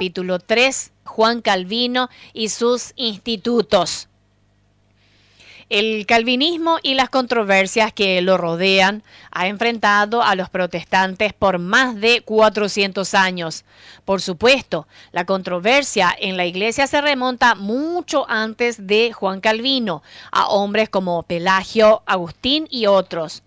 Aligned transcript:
capítulo 0.00 0.38
3, 0.38 0.92
Juan 1.04 1.42
Calvino 1.42 2.08
y 2.32 2.48
sus 2.48 2.94
institutos. 2.96 4.08
El 5.68 6.06
calvinismo 6.06 6.78
y 6.82 6.94
las 6.94 7.10
controversias 7.10 7.92
que 7.92 8.22
lo 8.22 8.38
rodean 8.38 9.02
ha 9.30 9.46
enfrentado 9.46 10.22
a 10.22 10.36
los 10.36 10.48
protestantes 10.48 11.34
por 11.34 11.58
más 11.58 12.00
de 12.00 12.22
400 12.22 13.12
años. 13.12 13.66
Por 14.06 14.22
supuesto, 14.22 14.88
la 15.12 15.26
controversia 15.26 16.16
en 16.18 16.38
la 16.38 16.46
iglesia 16.46 16.86
se 16.86 17.02
remonta 17.02 17.54
mucho 17.54 18.24
antes 18.26 18.86
de 18.86 19.12
Juan 19.12 19.42
Calvino, 19.42 20.02
a 20.32 20.48
hombres 20.48 20.88
como 20.88 21.22
Pelagio, 21.24 22.02
Agustín 22.06 22.66
y 22.70 22.86
otros. 22.86 23.42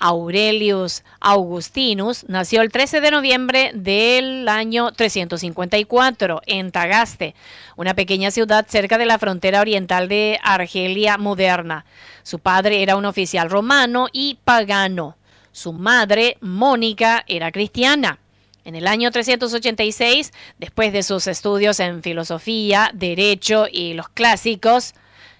Aurelius 0.00 1.04
Augustinus 1.20 2.24
nació 2.28 2.62
el 2.62 2.70
13 2.70 3.00
de 3.00 3.10
noviembre 3.10 3.70
del 3.74 4.48
año 4.48 4.92
354 4.92 6.42
en 6.46 6.70
Tagaste, 6.70 7.34
una 7.76 7.94
pequeña 7.94 8.30
ciudad 8.30 8.66
cerca 8.68 8.98
de 8.98 9.06
la 9.06 9.18
frontera 9.18 9.60
oriental 9.60 10.08
de 10.08 10.38
Argelia 10.42 11.18
moderna. 11.18 11.84
Su 12.22 12.38
padre 12.38 12.82
era 12.82 12.96
un 12.96 13.04
oficial 13.04 13.50
romano 13.50 14.08
y 14.12 14.38
pagano. 14.44 15.16
Su 15.52 15.72
madre, 15.72 16.36
Mónica, 16.40 17.24
era 17.26 17.50
cristiana. 17.50 18.18
En 18.64 18.74
el 18.74 18.86
año 18.86 19.10
386, 19.10 20.32
después 20.58 20.92
de 20.92 21.02
sus 21.02 21.26
estudios 21.26 21.80
en 21.80 22.02
filosofía, 22.02 22.90
derecho 22.92 23.66
y 23.70 23.94
los 23.94 24.08
clásicos, 24.10 24.94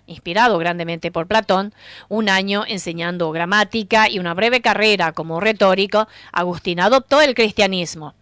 inspirado 0.08 0.58
grandemente 0.58 1.12
por 1.12 1.28
Platón, 1.28 1.72
un 2.08 2.28
año 2.28 2.64
enseñando 2.66 3.30
gramática 3.30 4.08
y 4.08 4.18
una 4.18 4.34
breve 4.34 4.60
carrera 4.60 5.12
como 5.12 5.38
retórico, 5.38 6.08
Agustín 6.32 6.80
adoptó 6.80 7.20
el 7.20 7.34
cristianismo. 7.34 8.14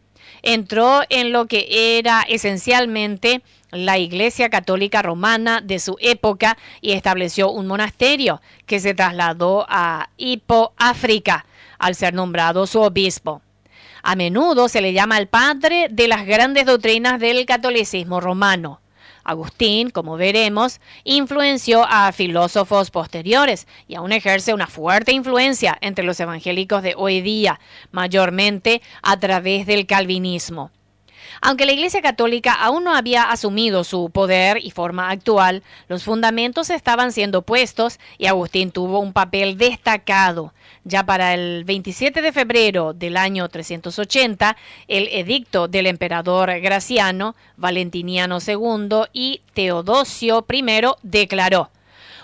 Entró 0.42 1.00
en 1.08 1.32
lo 1.32 1.46
que 1.46 1.98
era 1.98 2.22
esencialmente 2.28 3.42
la 3.70 3.98
Iglesia 3.98 4.50
Católica 4.50 5.02
Romana 5.02 5.60
de 5.60 5.78
su 5.78 5.96
época 6.00 6.56
y 6.80 6.92
estableció 6.92 7.50
un 7.50 7.66
monasterio 7.66 8.40
que 8.66 8.80
se 8.80 8.94
trasladó 8.94 9.66
a 9.68 10.10
Hippo, 10.16 10.72
África, 10.76 11.46
al 11.78 11.94
ser 11.94 12.14
nombrado 12.14 12.66
su 12.66 12.80
obispo. 12.80 13.42
A 14.02 14.14
menudo 14.14 14.68
se 14.68 14.80
le 14.80 14.92
llama 14.92 15.18
el 15.18 15.26
padre 15.26 15.88
de 15.90 16.06
las 16.06 16.26
grandes 16.26 16.66
doctrinas 16.66 17.18
del 17.18 17.44
catolicismo 17.44 18.20
romano. 18.20 18.80
Agustín, 19.26 19.90
como 19.90 20.16
veremos, 20.16 20.80
influenció 21.04 21.84
a 21.88 22.12
filósofos 22.12 22.90
posteriores 22.90 23.66
y 23.88 23.96
aún 23.96 24.12
ejerce 24.12 24.54
una 24.54 24.66
fuerte 24.66 25.12
influencia 25.12 25.76
entre 25.80 26.04
los 26.04 26.20
evangélicos 26.20 26.82
de 26.82 26.94
hoy 26.96 27.20
día, 27.20 27.60
mayormente 27.90 28.82
a 29.02 29.18
través 29.18 29.66
del 29.66 29.86
calvinismo. 29.86 30.70
Aunque 31.40 31.66
la 31.66 31.72
Iglesia 31.72 32.02
Católica 32.02 32.52
aún 32.52 32.84
no 32.84 32.94
había 32.94 33.24
asumido 33.24 33.84
su 33.84 34.10
poder 34.10 34.58
y 34.62 34.70
forma 34.70 35.10
actual, 35.10 35.62
los 35.88 36.04
fundamentos 36.04 36.70
estaban 36.70 37.12
siendo 37.12 37.42
puestos 37.42 37.98
y 38.18 38.26
Agustín 38.26 38.70
tuvo 38.70 39.00
un 39.00 39.12
papel 39.12 39.58
destacado. 39.58 40.52
Ya 40.84 41.04
para 41.04 41.34
el 41.34 41.64
27 41.64 42.22
de 42.22 42.32
febrero 42.32 42.92
del 42.92 43.16
año 43.16 43.48
380, 43.48 44.56
el 44.88 45.08
edicto 45.08 45.68
del 45.68 45.86
emperador 45.86 46.60
Graciano, 46.60 47.34
Valentiniano 47.56 48.38
II 48.46 49.08
y 49.12 49.42
Teodosio 49.52 50.46
I 50.48 50.62
declaró, 51.02 51.70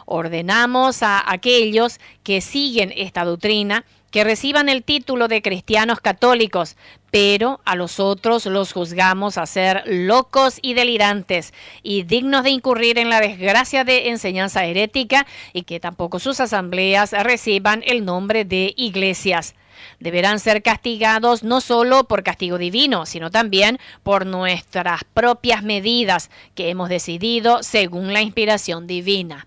ordenamos 0.07 1.03
a 1.03 1.31
aquellos 1.31 1.99
que 2.23 2.41
siguen 2.41 2.93
esta 2.97 3.25
doctrina 3.25 3.85
que 4.13 4.25
reciban 4.25 4.69
el 4.69 4.85
título 4.85 5.27
de 5.27 5.41
cristianos 5.41 6.01
católicos, 6.01 6.77
pero 7.13 7.61
a 7.67 7.77
los 7.77 8.01
otros 8.01 8.47
los 8.47 8.73
juzgamos 8.73 9.37
a 9.37 9.45
ser 9.45 9.83
locos 9.85 10.59
y 10.63 10.73
delirantes 10.73 11.53
y 11.83 12.05
dignos 12.05 12.43
de 12.43 12.51
incurrir 12.51 12.99
en 12.99 13.11
la 13.11 13.21
desgracia 13.21 13.85
de 13.85 14.09
enseñanza 14.09 14.65
herética 14.65 15.27
y 15.53 15.65
que 15.65 15.79
tampoco 15.79 16.19
sus 16.19 16.41
asambleas 16.41 17.13
reciban 17.13 17.83
el 17.87 18.07
nombre 18.07 18.47
de 18.47 18.73
iglesias. 18.79 19.55
Deberán 20.01 20.41
ser 20.41 20.63
castigados 20.63 21.43
no 21.43 21.61
solo 21.61 22.05
por 22.05 22.23
castigo 22.23 22.57
divino, 22.57 23.05
sino 23.05 23.31
también 23.31 23.79
por 24.03 24.25
nuestras 24.25 25.05
propias 25.13 25.63
medidas 25.63 26.31
que 26.55 26.71
hemos 26.71 26.89
decidido 26.89 27.63
según 27.63 28.15
la 28.15 28.23
inspiración 28.23 28.87
divina. 28.87 29.47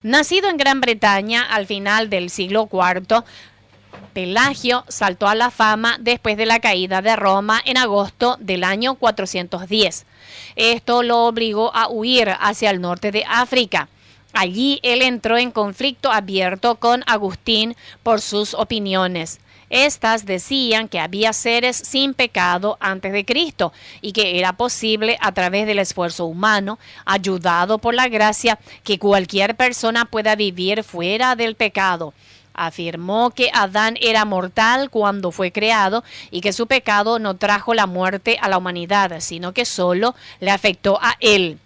Nacido 0.00 0.48
en 0.48 0.56
Gran 0.56 0.80
Bretaña 0.80 1.42
al 1.42 1.66
final 1.66 2.08
del 2.08 2.30
siglo 2.30 2.70
IV, 2.72 3.22
Pelagio 4.12 4.84
saltó 4.88 5.28
a 5.28 5.34
la 5.34 5.50
fama 5.50 5.98
después 6.00 6.36
de 6.36 6.46
la 6.46 6.60
caída 6.60 7.02
de 7.02 7.16
Roma 7.16 7.60
en 7.64 7.76
agosto 7.76 8.36
del 8.40 8.64
año 8.64 8.94
410. 8.94 10.06
Esto 10.56 11.02
lo 11.02 11.24
obligó 11.26 11.74
a 11.74 11.88
huir 11.88 12.34
hacia 12.40 12.70
el 12.70 12.80
norte 12.80 13.12
de 13.12 13.24
África. 13.28 13.88
Allí 14.32 14.80
él 14.82 15.02
entró 15.02 15.38
en 15.38 15.50
conflicto 15.50 16.10
abierto 16.10 16.76
con 16.76 17.04
Agustín 17.06 17.76
por 18.02 18.20
sus 18.20 18.54
opiniones. 18.54 19.40
Estas 19.68 20.26
decían 20.26 20.88
que 20.88 21.00
había 21.00 21.32
seres 21.32 21.76
sin 21.76 22.14
pecado 22.14 22.76
antes 22.80 23.12
de 23.12 23.24
Cristo 23.24 23.72
y 24.00 24.12
que 24.12 24.38
era 24.38 24.52
posible 24.52 25.18
a 25.20 25.32
través 25.32 25.66
del 25.66 25.80
esfuerzo 25.80 26.26
humano, 26.26 26.78
ayudado 27.04 27.78
por 27.78 27.94
la 27.94 28.08
gracia, 28.08 28.58
que 28.84 28.98
cualquier 28.98 29.56
persona 29.56 30.04
pueda 30.04 30.36
vivir 30.36 30.84
fuera 30.84 31.34
del 31.34 31.56
pecado 31.56 32.14
afirmó 32.56 33.30
que 33.30 33.50
Adán 33.52 33.96
era 34.00 34.24
mortal 34.24 34.90
cuando 34.90 35.30
fue 35.30 35.52
creado 35.52 36.02
y 36.30 36.40
que 36.40 36.52
su 36.52 36.66
pecado 36.66 37.18
no 37.18 37.36
trajo 37.36 37.74
la 37.74 37.86
muerte 37.86 38.38
a 38.40 38.48
la 38.48 38.58
humanidad, 38.58 39.20
sino 39.20 39.52
que 39.52 39.64
solo 39.64 40.14
le 40.40 40.50
afectó 40.50 40.98
a 41.00 41.14
él. 41.20 41.58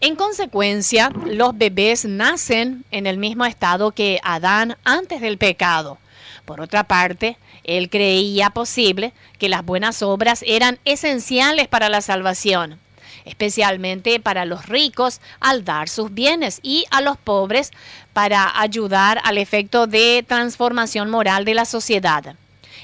En 0.00 0.16
consecuencia, 0.16 1.10
los 1.24 1.56
bebés 1.56 2.04
nacen 2.04 2.84
en 2.90 3.06
el 3.06 3.16
mismo 3.16 3.46
estado 3.46 3.92
que 3.92 4.20
Adán 4.22 4.76
antes 4.84 5.20
del 5.20 5.38
pecado. 5.38 5.98
Por 6.44 6.60
otra 6.60 6.84
parte, 6.84 7.38
él 7.64 7.88
creía 7.90 8.50
posible 8.50 9.12
que 9.38 9.48
las 9.48 9.64
buenas 9.64 10.02
obras 10.02 10.44
eran 10.46 10.78
esenciales 10.84 11.68
para 11.68 11.88
la 11.88 12.00
salvación 12.00 12.78
especialmente 13.26 14.18
para 14.20 14.46
los 14.46 14.66
ricos 14.66 15.20
al 15.40 15.64
dar 15.64 15.90
sus 15.90 16.14
bienes 16.14 16.60
y 16.62 16.86
a 16.90 17.02
los 17.02 17.18
pobres 17.18 17.72
para 18.14 18.58
ayudar 18.58 19.20
al 19.24 19.36
efecto 19.36 19.86
de 19.86 20.24
transformación 20.26 21.10
moral 21.10 21.44
de 21.44 21.54
la 21.54 21.66
sociedad. 21.66 22.36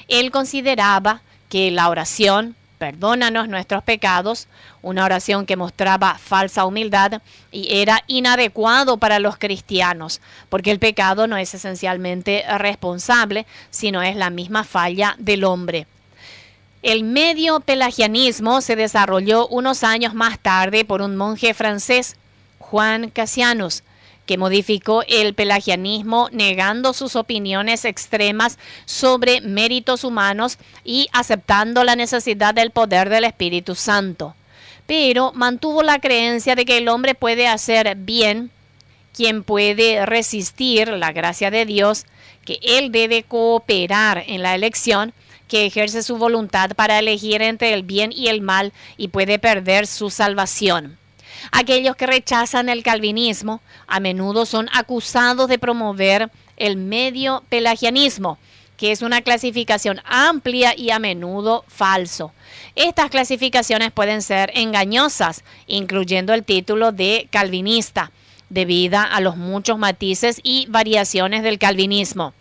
Él 0.07 0.29
consideraba 0.29 1.21
que 1.49 1.71
la 1.71 1.89
oración, 1.89 2.55
perdónanos 2.77 3.47
nuestros 3.47 3.83
pecados, 3.83 4.47
una 4.81 5.05
oración 5.05 5.45
que 5.45 5.55
mostraba 5.55 6.17
falsa 6.17 6.65
humildad 6.65 7.21
y 7.51 7.77
era 7.77 8.03
inadecuado 8.07 8.97
para 8.97 9.19
los 9.19 9.37
cristianos, 9.37 10.19
porque 10.49 10.71
el 10.71 10.79
pecado 10.79 11.25
no 11.25 11.37
es 11.37 11.53
esencialmente 11.53 12.43
responsable, 12.57 13.45
sino 13.71 14.01
es 14.01 14.17
la 14.17 14.29
misma 14.29 14.65
falla 14.65 15.15
del 15.19 15.45
hombre. 15.45 15.87
El 16.83 17.05
medio 17.05 17.61
pelagianismo 17.61 18.59
se 18.59 18.75
desarrolló 18.75 19.47
unos 19.47 19.85
años 19.85 20.13
más 20.13 20.37
tarde 20.37 20.83
por 20.83 21.01
un 21.01 21.15
monje 21.15 21.53
francés, 21.53 22.17
Juan 22.59 23.09
Cassianus, 23.09 23.83
que 24.25 24.37
modificó 24.37 25.01
el 25.07 25.33
pelagianismo 25.33 26.27
negando 26.33 26.91
sus 26.91 27.15
opiniones 27.15 27.85
extremas 27.85 28.59
sobre 28.83 29.39
méritos 29.39 30.03
humanos 30.03 30.57
y 30.83 31.07
aceptando 31.13 31.85
la 31.85 31.95
necesidad 31.95 32.53
del 32.53 32.71
poder 32.71 33.07
del 33.07 33.23
Espíritu 33.23 33.75
Santo. 33.75 34.35
Pero 34.85 35.31
mantuvo 35.33 35.83
la 35.83 35.99
creencia 35.99 36.55
de 36.55 36.65
que 36.65 36.79
el 36.79 36.89
hombre 36.89 37.15
puede 37.15 37.47
hacer 37.47 37.95
bien, 37.95 38.51
quien 39.15 39.45
puede 39.45 40.05
resistir 40.05 40.89
la 40.89 41.13
gracia 41.13 41.49
de 41.49 41.65
Dios, 41.65 42.05
que 42.43 42.59
él 42.61 42.91
debe 42.91 43.23
cooperar 43.23 44.25
en 44.27 44.41
la 44.41 44.53
elección 44.53 45.13
que 45.53 45.67
ejerce 45.67 46.01
su 46.01 46.17
voluntad 46.17 46.71
para 46.71 46.97
elegir 46.97 47.43
entre 47.43 47.75
el 47.75 47.83
bien 47.83 48.11
y 48.11 48.27
el 48.27 48.41
mal 48.41 48.73
y 48.97 49.09
puede 49.09 49.37
perder 49.37 49.85
su 49.85 50.09
salvación. 50.09 50.97
Aquellos 51.51 51.95
que 51.95 52.07
rechazan 52.07 52.69
el 52.69 52.81
calvinismo 52.81 53.61
a 53.85 53.99
menudo 53.99 54.47
son 54.47 54.67
acusados 54.73 55.47
de 55.47 55.59
promover 55.59 56.31
el 56.57 56.75
medio 56.75 57.43
pelagianismo, 57.49 58.39
que 58.77 58.91
es 58.91 59.03
una 59.03 59.21
clasificación 59.21 60.01
amplia 60.05 60.73
y 60.75 60.89
a 60.89 60.97
menudo 60.97 61.65
falso. 61.67 62.31
Estas 62.73 63.11
clasificaciones 63.11 63.91
pueden 63.91 64.23
ser 64.23 64.49
engañosas, 64.55 65.43
incluyendo 65.67 66.33
el 66.33 66.43
título 66.43 66.91
de 66.91 67.27
calvinista, 67.29 68.11
debido 68.49 68.97
a 68.97 69.21
los 69.21 69.37
muchos 69.37 69.77
matices 69.77 70.39
y 70.41 70.65
variaciones 70.67 71.43
del 71.43 71.59
calvinismo 71.59 72.33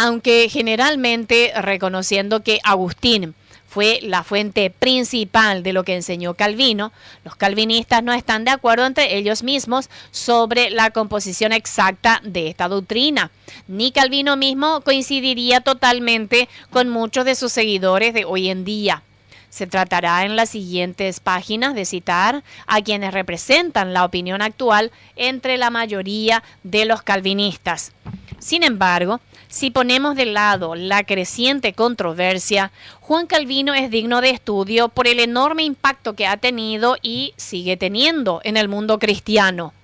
aunque 0.00 0.48
generalmente 0.48 1.52
reconociendo 1.60 2.42
que 2.42 2.58
Agustín 2.64 3.34
fue 3.68 4.00
la 4.02 4.24
fuente 4.24 4.70
principal 4.70 5.62
de 5.62 5.74
lo 5.74 5.84
que 5.84 5.94
enseñó 5.94 6.32
Calvino, 6.32 6.90
los 7.22 7.36
calvinistas 7.36 8.02
no 8.02 8.14
están 8.14 8.46
de 8.46 8.50
acuerdo 8.50 8.86
entre 8.86 9.18
ellos 9.18 9.42
mismos 9.42 9.90
sobre 10.10 10.70
la 10.70 10.90
composición 10.90 11.52
exacta 11.52 12.22
de 12.24 12.48
esta 12.48 12.66
doctrina. 12.66 13.30
Ni 13.68 13.92
Calvino 13.92 14.38
mismo 14.38 14.80
coincidiría 14.80 15.60
totalmente 15.60 16.48
con 16.70 16.88
muchos 16.88 17.26
de 17.26 17.34
sus 17.34 17.52
seguidores 17.52 18.14
de 18.14 18.24
hoy 18.24 18.48
en 18.48 18.64
día. 18.64 19.02
Se 19.50 19.66
tratará 19.66 20.24
en 20.24 20.34
las 20.34 20.48
siguientes 20.48 21.20
páginas 21.20 21.74
de 21.74 21.84
citar 21.84 22.42
a 22.66 22.80
quienes 22.80 23.12
representan 23.12 23.92
la 23.92 24.06
opinión 24.06 24.40
actual 24.40 24.92
entre 25.16 25.58
la 25.58 25.68
mayoría 25.68 26.42
de 26.62 26.86
los 26.86 27.02
calvinistas. 27.02 27.92
Sin 28.38 28.62
embargo, 28.62 29.20
si 29.50 29.70
ponemos 29.70 30.14
de 30.14 30.26
lado 30.26 30.76
la 30.76 31.02
creciente 31.04 31.72
controversia, 31.72 32.70
Juan 33.00 33.26
Calvino 33.26 33.74
es 33.74 33.90
digno 33.90 34.20
de 34.20 34.30
estudio 34.30 34.88
por 34.88 35.08
el 35.08 35.18
enorme 35.18 35.64
impacto 35.64 36.14
que 36.14 36.26
ha 36.26 36.36
tenido 36.36 36.96
y 37.02 37.34
sigue 37.36 37.76
teniendo 37.76 38.40
en 38.44 38.56
el 38.56 38.68
mundo 38.68 38.98
cristiano. 38.98 39.74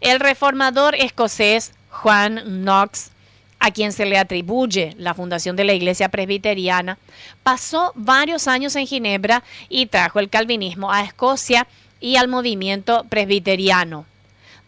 El 0.00 0.20
reformador 0.20 0.94
escocés 0.94 1.74
Juan 1.90 2.62
Knox 2.62 3.10
a 3.58 3.70
quien 3.70 3.92
se 3.92 4.04
le 4.04 4.18
atribuye 4.18 4.94
la 4.98 5.14
fundación 5.14 5.56
de 5.56 5.64
la 5.64 5.72
Iglesia 5.72 6.10
Presbiteriana, 6.10 6.98
pasó 7.42 7.92
varios 7.94 8.46
años 8.46 8.76
en 8.76 8.86
Ginebra 8.86 9.42
y 9.70 9.86
trajo 9.86 10.20
el 10.20 10.28
calvinismo 10.28 10.92
a 10.92 11.02
Escocia 11.02 11.66
y 11.98 12.16
al 12.16 12.28
movimiento 12.28 13.04
presbiteriano. 13.08 14.04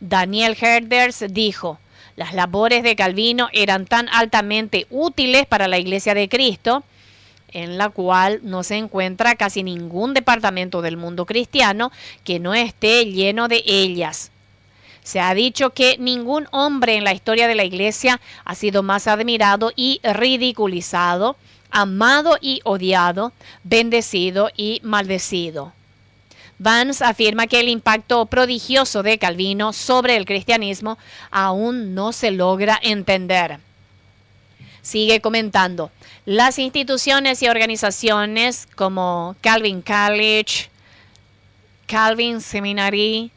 Daniel 0.01 0.57
Herders 0.59 1.27
dijo, 1.29 1.79
las 2.17 2.35
labores 2.35 2.83
de 2.83 2.97
Calvino 2.97 3.49
eran 3.53 3.87
tan 3.87 4.09
altamente 4.09 4.87
útiles 4.91 5.47
para 5.47 5.69
la 5.69 5.79
Iglesia 5.79 6.15
de 6.15 6.29
Cristo, 6.29 6.83
en 7.53 7.79
la 7.79 7.91
cual 7.91 8.41
no 8.43 8.63
se 8.63 8.77
encuentra 8.77 9.37
casi 9.37 9.63
ningún 9.63 10.15
departamento 10.15 10.83
del 10.83 10.97
mundo 10.97 11.27
cristiano 11.27 11.93
que 12.25 12.39
no 12.41 12.55
esté 12.55 13.07
lleno 13.07 13.49
de 13.49 13.63
ellas. 13.67 14.31
Se 15.03 15.21
ha 15.21 15.33
dicho 15.35 15.71
que 15.71 15.99
ningún 15.99 16.49
hombre 16.51 16.97
en 16.97 17.05
la 17.05 17.13
historia 17.13 17.47
de 17.47 17.55
la 17.55 17.65
iglesia 17.65 18.21
ha 18.45 18.55
sido 18.57 18.83
más 18.83 19.07
admirado 19.07 19.73
y 19.77 20.01
ridiculizado, 20.03 21.37
amado 21.71 22.39
y 22.41 22.61
odiado, 22.65 23.33
bendecido 23.63 24.51
y 24.57 24.81
maldecido. 24.83 25.76
Vance 26.59 27.05
afirma 27.05 27.47
que 27.47 27.61
el 27.61 27.69
impacto 27.69 28.25
prodigioso 28.27 29.03
de 29.03 29.19
Calvino 29.19 29.73
sobre 29.73 30.17
el 30.17 30.25
cristianismo 30.25 30.97
aún 31.31 31.95
no 31.95 32.13
se 32.13 32.31
logra 32.31 32.79
entender. 32.83 33.59
Sigue 34.81 35.21
comentando, 35.21 35.91
las 36.25 36.59
instituciones 36.59 37.43
y 37.43 37.49
organizaciones 37.49 38.67
como 38.75 39.37
Calvin 39.41 39.83
College, 39.83 40.71
Calvin 41.87 42.41
Seminary, 42.41 43.31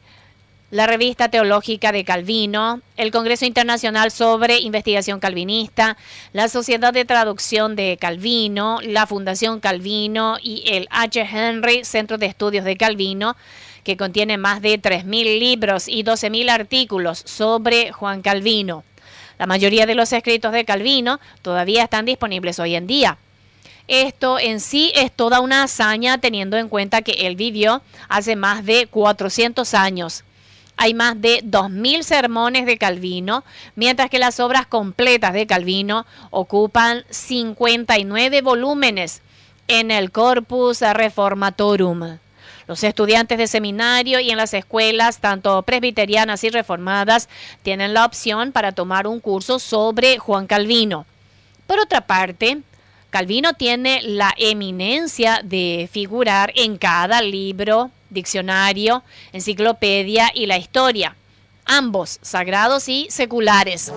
la 0.70 0.86
revista 0.86 1.28
teológica 1.28 1.90
de 1.90 2.04
Calvino, 2.04 2.80
el 2.96 3.10
Congreso 3.10 3.44
Internacional 3.44 4.10
sobre 4.12 4.60
Investigación 4.60 5.18
Calvinista, 5.18 5.96
la 6.32 6.48
Sociedad 6.48 6.92
de 6.92 7.04
Traducción 7.04 7.74
de 7.74 7.98
Calvino, 8.00 8.78
la 8.82 9.06
Fundación 9.06 9.58
Calvino 9.58 10.36
y 10.40 10.62
el 10.66 10.86
H. 10.90 11.20
Henry 11.20 11.84
Centro 11.84 12.18
de 12.18 12.26
Estudios 12.26 12.64
de 12.64 12.76
Calvino, 12.76 13.36
que 13.82 13.96
contiene 13.96 14.38
más 14.38 14.62
de 14.62 14.80
3.000 14.80 15.38
libros 15.40 15.88
y 15.88 16.04
12.000 16.04 16.50
artículos 16.50 17.22
sobre 17.26 17.90
Juan 17.90 18.22
Calvino. 18.22 18.84
La 19.38 19.46
mayoría 19.46 19.86
de 19.86 19.96
los 19.96 20.12
escritos 20.12 20.52
de 20.52 20.64
Calvino 20.64 21.18
todavía 21.42 21.82
están 21.82 22.04
disponibles 22.04 22.60
hoy 22.60 22.76
en 22.76 22.86
día. 22.86 23.18
Esto 23.88 24.38
en 24.38 24.60
sí 24.60 24.92
es 24.94 25.10
toda 25.10 25.40
una 25.40 25.64
hazaña 25.64 26.18
teniendo 26.18 26.56
en 26.58 26.68
cuenta 26.68 27.02
que 27.02 27.26
él 27.26 27.34
vivió 27.34 27.82
hace 28.08 28.36
más 28.36 28.64
de 28.64 28.86
400 28.86 29.74
años 29.74 30.22
hay 30.82 30.94
más 30.94 31.20
de 31.20 31.44
2.000 31.44 32.02
sermones 32.02 32.64
de 32.64 32.78
Calvino, 32.78 33.44
mientras 33.74 34.08
que 34.08 34.18
las 34.18 34.40
obras 34.40 34.66
completas 34.66 35.34
de 35.34 35.46
Calvino 35.46 36.06
ocupan 36.30 37.04
59 37.10 38.40
volúmenes 38.40 39.20
en 39.68 39.90
el 39.90 40.10
Corpus 40.10 40.80
Reformatorum. 40.80 42.16
Los 42.66 42.82
estudiantes 42.82 43.36
de 43.36 43.46
seminario 43.46 44.20
y 44.20 44.30
en 44.30 44.38
las 44.38 44.54
escuelas, 44.54 45.20
tanto 45.20 45.60
presbiterianas 45.64 46.44
y 46.44 46.48
reformadas, 46.48 47.28
tienen 47.62 47.92
la 47.92 48.06
opción 48.06 48.50
para 48.50 48.72
tomar 48.72 49.06
un 49.06 49.20
curso 49.20 49.58
sobre 49.58 50.16
Juan 50.16 50.46
Calvino. 50.46 51.04
Por 51.66 51.78
otra 51.78 52.06
parte, 52.06 52.62
Calvino 53.10 53.54
tiene 53.54 54.02
la 54.02 54.32
eminencia 54.36 55.40
de 55.42 55.88
figurar 55.92 56.52
en 56.54 56.78
cada 56.78 57.22
libro 57.22 57.90
diccionario, 58.08 59.02
enciclopedia 59.32 60.30
y 60.32 60.46
la 60.46 60.58
historia, 60.58 61.16
ambos 61.64 62.20
sagrados 62.22 62.88
y 62.88 63.08
seculares. 63.10 63.92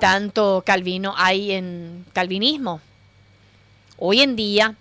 Tanto 0.00 0.62
Calvino 0.66 1.14
hay 1.16 1.52
en 1.52 2.04
calvinismo. 2.12 2.80
Hoy 3.98 4.22
en 4.22 4.34
día 4.34 4.74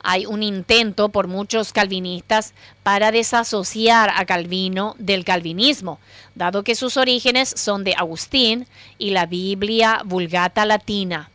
hay 0.00 0.26
un 0.26 0.42
intento 0.42 1.08
por 1.08 1.26
muchos 1.26 1.72
calvinistas 1.72 2.54
para 2.82 3.10
desasociar 3.10 4.10
a 4.14 4.24
Calvino 4.26 4.94
del 4.98 5.24
calvinismo, 5.24 5.98
dado 6.34 6.62
que 6.62 6.76
sus 6.76 6.96
orígenes 6.96 7.52
son 7.56 7.82
de 7.82 7.94
Agustín 7.94 8.66
y 8.98 9.10
la 9.10 9.26
Biblia 9.26 10.02
vulgata 10.04 10.64
latina. 10.66 11.30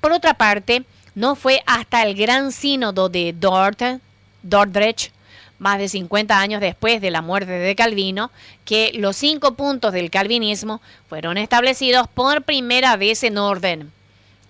Por 0.00 0.12
otra 0.12 0.34
parte, 0.34 0.84
no 1.14 1.34
fue 1.34 1.62
hasta 1.66 2.04
el 2.04 2.14
gran 2.14 2.52
sínodo 2.52 3.08
de 3.08 3.34
Dort, 3.36 3.82
Dordrecht 4.42 5.12
más 5.58 5.78
de 5.78 5.88
50 5.88 6.38
años 6.38 6.60
después 6.60 7.00
de 7.00 7.10
la 7.10 7.22
muerte 7.22 7.52
de 7.52 7.74
Calvino, 7.74 8.30
que 8.64 8.92
los 8.94 9.16
cinco 9.16 9.54
puntos 9.54 9.92
del 9.92 10.10
calvinismo 10.10 10.80
fueron 11.08 11.38
establecidos 11.38 12.08
por 12.08 12.42
primera 12.42 12.96
vez 12.96 13.22
en 13.22 13.38
orden. 13.38 13.92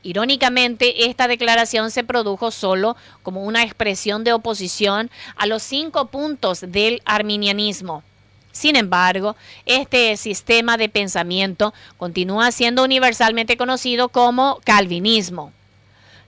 Irónicamente, 0.02 1.08
esta 1.08 1.26
declaración 1.26 1.90
se 1.90 2.04
produjo 2.04 2.50
solo 2.52 2.96
como 3.22 3.42
una 3.42 3.64
expresión 3.64 4.22
de 4.22 4.32
oposición 4.32 5.10
a 5.36 5.46
los 5.46 5.62
cinco 5.64 6.06
puntos 6.06 6.60
del 6.60 7.02
arminianismo. 7.04 8.04
Sin 8.52 8.76
embargo, 8.76 9.36
este 9.66 10.16
sistema 10.16 10.76
de 10.76 10.88
pensamiento 10.88 11.74
continúa 11.98 12.52
siendo 12.52 12.84
universalmente 12.84 13.56
conocido 13.56 14.08
como 14.08 14.60
calvinismo. 14.64 15.52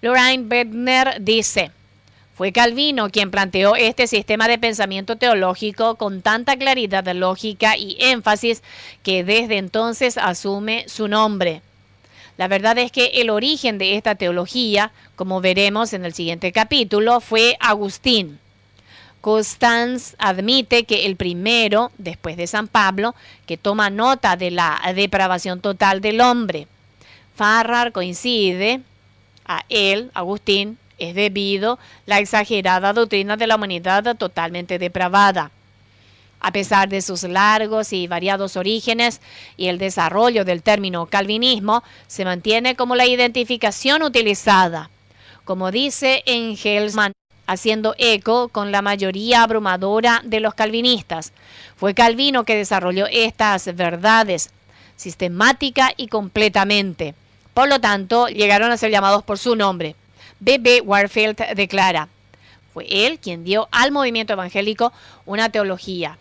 Lorraine 0.03 0.45
Bedner 0.47 1.19
dice, 1.21 1.71
fue 2.39 2.53
Calvino 2.53 3.11
quien 3.11 3.33
planteó 3.33 3.75
este 3.75 4.07
sistema 4.07 4.47
de 4.47 4.59
pensamiento 4.59 5.17
teológico 5.17 5.97
con 5.97 6.23
tanta 6.23 6.57
claridad 6.57 7.05
lógica 7.13 7.77
y 7.77 7.97
énfasis 7.99 8.63
que 9.03 9.25
desde 9.25 9.59
entonces 9.59 10.17
asume 10.17 10.85
su 10.89 11.09
nombre. 11.09 11.63
La 12.37 12.47
verdad 12.47 12.79
es 12.79 12.93
que 12.93 13.07
el 13.15 13.31
origen 13.31 13.77
de 13.79 13.97
esta 13.97 14.15
teología, 14.15 14.93
como 15.17 15.41
veremos 15.41 15.93
en 15.93 16.05
el 16.05 16.15
siguiente 16.15 16.53
capítulo, 16.53 17.21
fue 17.21 17.57
Agustín. 17.59 18.39
Constance 19.21 20.15
admite 20.21 20.85
que 20.85 21.07
el 21.07 21.17
primero, 21.17 21.91
después 21.99 22.37
de 22.37 22.47
San 22.47 22.69
Pablo, 22.69 23.17
que 23.47 23.57
toma 23.57 23.91
nota 23.91 24.37
de 24.37 24.53
la 24.53 24.81
depravación 24.95 25.61
total 25.61 26.01
del 26.01 26.21
hombre. 26.21 26.69
Farrar 27.35 27.91
coincide 27.91 28.81
a 29.45 29.65
él, 29.69 30.13
Agustín, 30.15 30.79
es 30.99 31.15
debido 31.15 31.79
la 32.07 32.19
exagerada 32.19 32.93
doctrina 32.93 33.37
de 33.37 33.47
la 33.47 33.57
humanidad 33.57 34.17
totalmente 34.17 34.79
depravada. 34.79 35.51
A 36.41 36.53
pesar 36.53 36.89
de 36.89 37.03
sus 37.03 37.25
largos 37.25 37.93
y 37.93 38.07
variados 38.07 38.57
orígenes 38.57 39.21
y 39.57 39.69
el 39.69 39.79
desarrollo 39.79 40.45
del 40.45 40.63
término 40.63 41.07
calvinismo, 41.07 41.83
se 42.07 42.25
mantiene 42.25 42.77
como 42.77 42.95
la 42.95 43.07
identificación 43.07 44.03
utilizada. 44.03 44.91
Como 45.45 45.71
dice 45.71 46.23
Engelsman, 46.27 47.13
haciendo 47.47 47.95
eco 47.99 48.49
con 48.49 48.71
la 48.71 48.83
mayoría 48.83 49.43
abrumadora 49.43 50.21
de 50.25 50.41
los 50.41 50.55
calvinistas, 50.55 51.33
fue 51.77 51.95
Calvino 51.95 52.45
que 52.45 52.57
desarrolló 52.57 53.07
estas 53.07 53.75
verdades 53.75 54.51
sistemática 54.99 55.93
y 55.97 56.09
completamente. 56.09 57.15
Por 57.55 57.69
lo 57.69 57.81
tanto, 57.81 58.29
llegaron 58.29 58.71
a 58.71 58.77
ser 58.77 58.91
llamados 58.91 59.23
por 59.23 59.39
su 59.39 59.57
nombre. 59.57 59.95
B.B. 60.41 60.83
Warfield 60.83 61.37
declara, 61.55 62.09
fue 62.73 62.87
él 62.89 63.19
quien 63.19 63.45
dio 63.45 63.69
al 63.71 63.93
movimiento 63.93 64.33
evangélico 64.33 64.93
una 65.27 65.49
teología. 65.49 66.19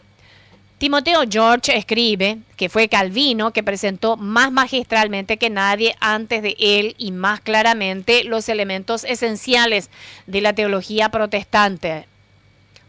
Timoteo 0.77 1.21
George 1.27 1.75
escribe 1.75 2.38
que 2.55 2.69
fue 2.69 2.88
Calvino 2.88 3.51
que 3.51 3.63
presentó 3.63 4.15
más 4.15 4.51
magistralmente 4.51 5.38
que 5.38 5.50
nadie 5.50 5.95
antes 6.00 6.43
de 6.43 6.55
él 6.59 6.93
y 7.00 7.12
más 7.12 7.41
claramente 7.41 8.24
los 8.24 8.47
elementos 8.47 9.03
esenciales 9.03 9.89
de 10.27 10.41
la 10.41 10.53
teología 10.53 11.09
protestante. 11.09 12.05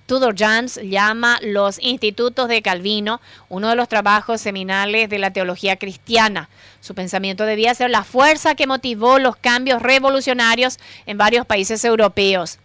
Tudor 0.08 0.34
Jans 0.34 0.80
llama 0.82 1.38
Los 1.42 1.78
Institutos 1.82 2.48
de 2.48 2.62
Calvino 2.62 3.20
uno 3.50 3.68
de 3.68 3.76
los 3.76 3.90
trabajos 3.90 4.40
seminales 4.40 5.10
de 5.10 5.18
la 5.18 5.34
teología 5.34 5.76
cristiana. 5.76 6.48
Su 6.80 6.94
pensamiento 6.94 7.44
debía 7.44 7.74
ser 7.74 7.90
la 7.90 8.04
fuerza 8.04 8.54
que 8.54 8.66
motivó 8.66 9.18
los 9.18 9.36
cambios 9.36 9.82
revolucionarios 9.82 10.78
en 11.04 11.18
varios 11.18 11.44
países 11.44 11.84
europeos. 11.84 12.58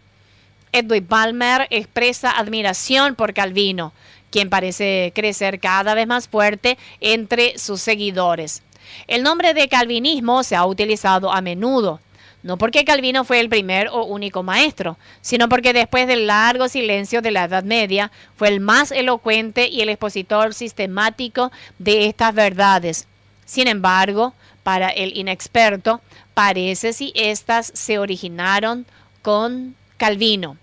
Edwin 0.72 1.06
Palmer 1.06 1.68
expresa 1.70 2.32
admiración 2.32 3.16
por 3.16 3.34
Calvino, 3.34 3.92
quien 4.32 4.50
parece 4.50 5.12
crecer 5.14 5.60
cada 5.60 5.96
vez 5.96 6.08
más 6.08 6.30
fuerte 6.30 6.78
entre 7.02 7.60
sus 7.60 7.82
seguidores. 7.82 8.64
El 9.06 9.22
nombre 9.22 9.54
de 9.54 9.68
calvinismo 9.68 10.44
se 10.44 10.56
ha 10.56 10.66
utilizado 10.66 11.30
a 11.30 11.42
menudo 11.42 12.00
no 12.44 12.58
porque 12.58 12.84
Calvino 12.84 13.24
fue 13.24 13.40
el 13.40 13.50
primer 13.50 13.88
o 13.88 14.04
único 14.04 14.44
maestro, 14.44 14.98
sino 15.22 15.48
porque 15.48 15.72
después 15.72 16.08
del 16.08 16.28
largo 16.28 16.68
silencio 16.68 17.22
de 17.22 17.32
la 17.32 17.46
Edad 17.46 17.64
Media 17.64 18.12
fue 18.36 18.50
el 18.50 18.60
más 18.60 18.92
elocuente 18.92 19.70
y 19.70 19.82
el 19.82 19.90
expositor 19.90 20.54
sistemático 20.54 21.52
de 21.80 22.08
estas 22.08 22.36
verdades. 22.36 23.08
Sin 23.46 23.70
embargo, 23.70 24.34
para 24.64 24.90
el 24.90 25.16
inexperto, 25.18 26.02
parece 26.34 26.92
si 26.92 27.14
éstas 27.16 27.72
se 27.74 27.98
originaron 27.98 28.86
con 29.22 29.76
Calvino. 29.98 30.58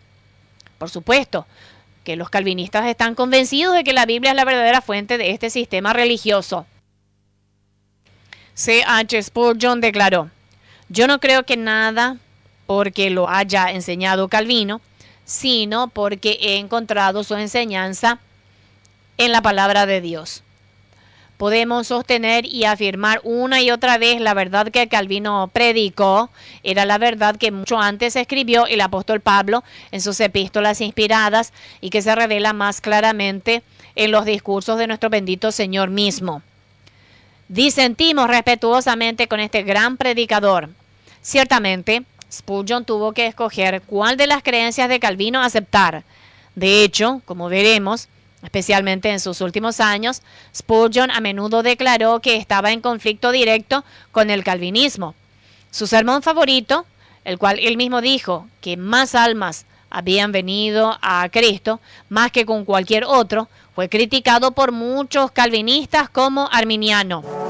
Por 0.79 0.91
supuesto, 0.91 1.47
que 2.05 2.17
los 2.17 2.29
calvinistas 2.29 2.87
están 2.87 3.15
convencidos 3.15 3.75
de 3.75 3.85
que 3.85 3.93
la 3.93 4.07
Biblia 4.07 4.31
es 4.31 4.37
la 4.37 4.45
verdadera 4.45 4.83
fuente 4.83 5.17
de 5.17 5.31
este 5.31 5.49
sistema 5.49 5.93
religioso. 5.93 6.67
C. 8.55 8.83
H. 8.87 9.23
Spurgeon 9.23 9.81
declaró, 9.81 10.31
yo 10.91 11.07
no 11.07 11.21
creo 11.21 11.45
que 11.45 11.57
nada 11.57 12.19
porque 12.67 13.11
lo 13.11 13.29
haya 13.29 13.71
enseñado 13.71 14.29
Calvino, 14.29 14.81
sino 15.25 15.89
porque 15.89 16.39
he 16.41 16.57
encontrado 16.59 17.23
su 17.23 17.37
enseñanza 17.37 18.19
en 19.17 19.31
la 19.31 19.41
palabra 19.41 19.87
de 19.87 20.01
Dios. 20.01 20.43
Podemos 21.37 21.87
sostener 21.87 22.45
y 22.45 22.65
afirmar 22.65 23.21
una 23.23 23.63
y 23.63 23.71
otra 23.71 23.99
vez 23.99 24.21
la 24.21 24.35
verdad 24.35 24.69
que 24.69 24.89
Calvino 24.89 25.49
predicó, 25.53 26.29
era 26.65 26.85
la 26.85 26.99
verdad 26.99 27.37
que 27.37 27.53
mucho 27.53 27.79
antes 27.79 28.17
escribió 28.17 28.67
el 28.67 28.81
apóstol 28.81 29.21
Pablo 29.21 29.63
en 29.93 30.01
sus 30.01 30.21
epístolas 30.21 30.81
inspiradas 30.81 31.53
y 31.81 31.91
que 31.91 32.03
se 32.03 32.15
revela 32.15 32.53
más 32.53 32.81
claramente 32.81 33.63
en 33.95 34.11
los 34.11 34.25
discursos 34.25 34.77
de 34.77 34.89
nuestro 34.89 35.09
bendito 35.09 35.53
Señor 35.53 35.89
mismo. 35.89 36.43
Disentimos 37.49 38.29
respetuosamente 38.29 39.27
con 39.27 39.41
este 39.41 39.63
gran 39.63 39.97
predicador, 39.97 40.69
Ciertamente, 41.23 42.05
Spurgeon 42.33 42.85
tuvo 42.85 43.13
que 43.13 43.27
escoger 43.27 43.83
cuál 43.83 44.17
de 44.17 44.27
las 44.27 44.43
creencias 44.43 44.89
de 44.89 45.01
Calvino 45.01 45.43
aceptar. 45.43 46.05
De 46.55 46.83
hecho, 46.83 47.21
como 47.25 47.49
veremos, 47.49 48.09
especialmente 48.43 49.11
en 49.11 49.21
sus 49.21 49.41
últimos 49.41 49.81
años, 49.81 50.23
Spurgeon 50.55 51.11
a 51.11 51.21
menudo 51.21 51.63
declaró 51.63 52.21
que 52.21 52.37
estaba 52.37 52.73
en 52.73 52.81
conflicto 52.81 53.33
directo 53.33 53.85
con 54.13 54.31
el 54.31 54.45
calvinismo. 54.45 55.15
Su 55.71 55.87
sermón 55.87 56.23
favorito, 56.23 56.87
el 57.25 57.39
cual 57.39 57.59
él 57.59 57.77
mismo 57.77 58.01
dijo 58.01 58.49
que 58.61 58.77
más 58.77 59.15
almas 59.15 59.67
habían 59.91 60.33
venido 60.33 60.97
a 61.03 61.29
Cristo 61.31 61.81
más 62.09 62.33
que 62.33 62.47
con 62.47 62.65
cualquier 62.65 63.05
otro, 63.05 63.49
fue 63.75 63.89
criticado 63.89 64.53
por 64.53 64.73
muchos 64.73 65.31
calvinistas 65.33 66.09
como 66.09 66.49
arminiano. 66.51 67.50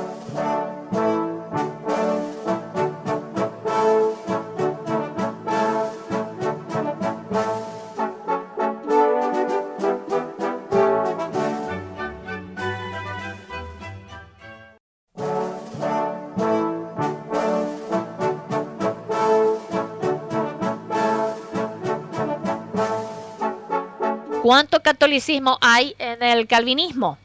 ¿Cuánto 24.51 24.83
catolicismo 24.83 25.59
hay 25.61 25.95
en 26.01 26.25
el 26.25 26.49
calvinismo? 26.49 27.19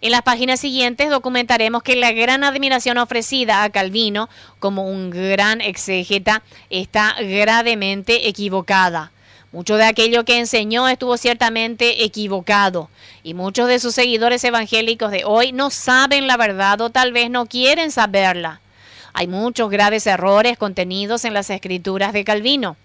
En 0.00 0.12
las 0.12 0.22
páginas 0.22 0.60
siguientes 0.60 1.10
documentaremos 1.10 1.82
que 1.82 1.96
la 1.96 2.12
gran 2.12 2.44
admiración 2.44 2.98
ofrecida 2.98 3.64
a 3.64 3.70
Calvino 3.70 4.28
como 4.60 4.88
un 4.88 5.10
gran 5.10 5.60
exégeta 5.60 6.44
está 6.70 7.16
gravemente 7.18 8.28
equivocada. 8.28 9.10
Mucho 9.50 9.74
de 9.74 9.86
aquello 9.86 10.24
que 10.24 10.38
enseñó 10.38 10.86
estuvo 10.86 11.16
ciertamente 11.16 12.04
equivocado 12.04 12.90
y 13.24 13.34
muchos 13.34 13.66
de 13.66 13.80
sus 13.80 13.96
seguidores 13.96 14.44
evangélicos 14.44 15.10
de 15.10 15.24
hoy 15.24 15.50
no 15.50 15.70
saben 15.70 16.28
la 16.28 16.36
verdad 16.36 16.80
o 16.80 16.90
tal 16.90 17.12
vez 17.12 17.28
no 17.28 17.46
quieren 17.46 17.90
saberla. 17.90 18.60
Hay 19.14 19.26
muchos 19.26 19.68
graves 19.68 20.06
errores 20.06 20.58
contenidos 20.58 21.24
en 21.24 21.34
las 21.34 21.50
escrituras 21.50 22.12
de 22.12 22.22
Calvino 22.22 22.76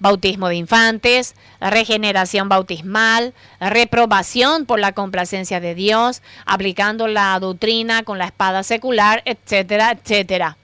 bautismo 0.00 0.48
de 0.48 0.56
infantes, 0.56 1.34
regeneración 1.60 2.48
bautismal, 2.48 3.34
reprobación 3.60 4.66
por 4.66 4.78
la 4.78 4.92
complacencia 4.92 5.60
de 5.60 5.74
Dios, 5.74 6.22
aplicando 6.46 7.08
la 7.08 7.38
doctrina 7.40 8.02
con 8.02 8.18
la 8.18 8.26
espada 8.26 8.62
secular, 8.62 9.22
etcétera, 9.24 9.92
etcétera. 9.92 10.56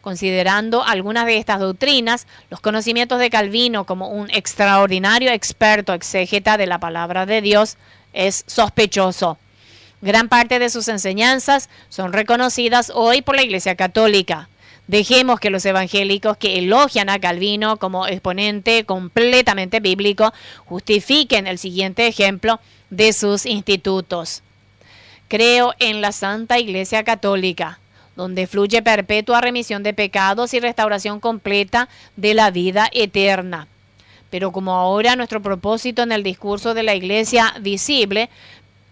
Considerando 0.00 0.84
algunas 0.84 1.26
de 1.26 1.36
estas 1.36 1.58
doctrinas, 1.58 2.28
los 2.48 2.60
conocimientos 2.60 3.18
de 3.18 3.30
Calvino 3.30 3.86
como 3.86 4.08
un 4.08 4.30
extraordinario 4.30 5.32
experto 5.32 5.94
exégeta 5.94 6.56
de 6.56 6.66
la 6.66 6.78
palabra 6.78 7.26
de 7.26 7.42
Dios 7.42 7.76
es 8.12 8.44
sospechoso. 8.46 9.38
Gran 10.02 10.28
parte 10.28 10.58
de 10.58 10.70
sus 10.70 10.88
enseñanzas 10.88 11.68
son 11.88 12.12
reconocidas 12.12 12.92
hoy 12.94 13.22
por 13.22 13.34
la 13.34 13.42
Iglesia 13.42 13.74
Católica. 13.74 14.48
Dejemos 14.86 15.40
que 15.40 15.50
los 15.50 15.66
evangélicos 15.66 16.36
que 16.36 16.58
elogian 16.58 17.08
a 17.08 17.18
Calvino 17.18 17.76
como 17.76 18.06
exponente 18.06 18.84
completamente 18.84 19.80
bíblico 19.80 20.32
justifiquen 20.66 21.48
el 21.48 21.58
siguiente 21.58 22.06
ejemplo 22.06 22.60
de 22.90 23.12
sus 23.12 23.46
institutos. 23.46 24.42
Creo 25.28 25.74
en 25.80 26.00
la 26.00 26.12
Santa 26.12 26.60
Iglesia 26.60 27.02
Católica, 27.02 27.80
donde 28.14 28.46
fluye 28.46 28.80
perpetua 28.80 29.40
remisión 29.40 29.82
de 29.82 29.92
pecados 29.92 30.54
y 30.54 30.60
restauración 30.60 31.18
completa 31.18 31.88
de 32.14 32.34
la 32.34 32.52
vida 32.52 32.88
eterna. 32.92 33.66
Pero 34.30 34.52
como 34.52 34.74
ahora 34.74 35.16
nuestro 35.16 35.42
propósito 35.42 36.02
en 36.02 36.12
el 36.12 36.22
discurso 36.22 36.74
de 36.74 36.84
la 36.84 36.94
Iglesia 36.94 37.54
visible, 37.60 38.30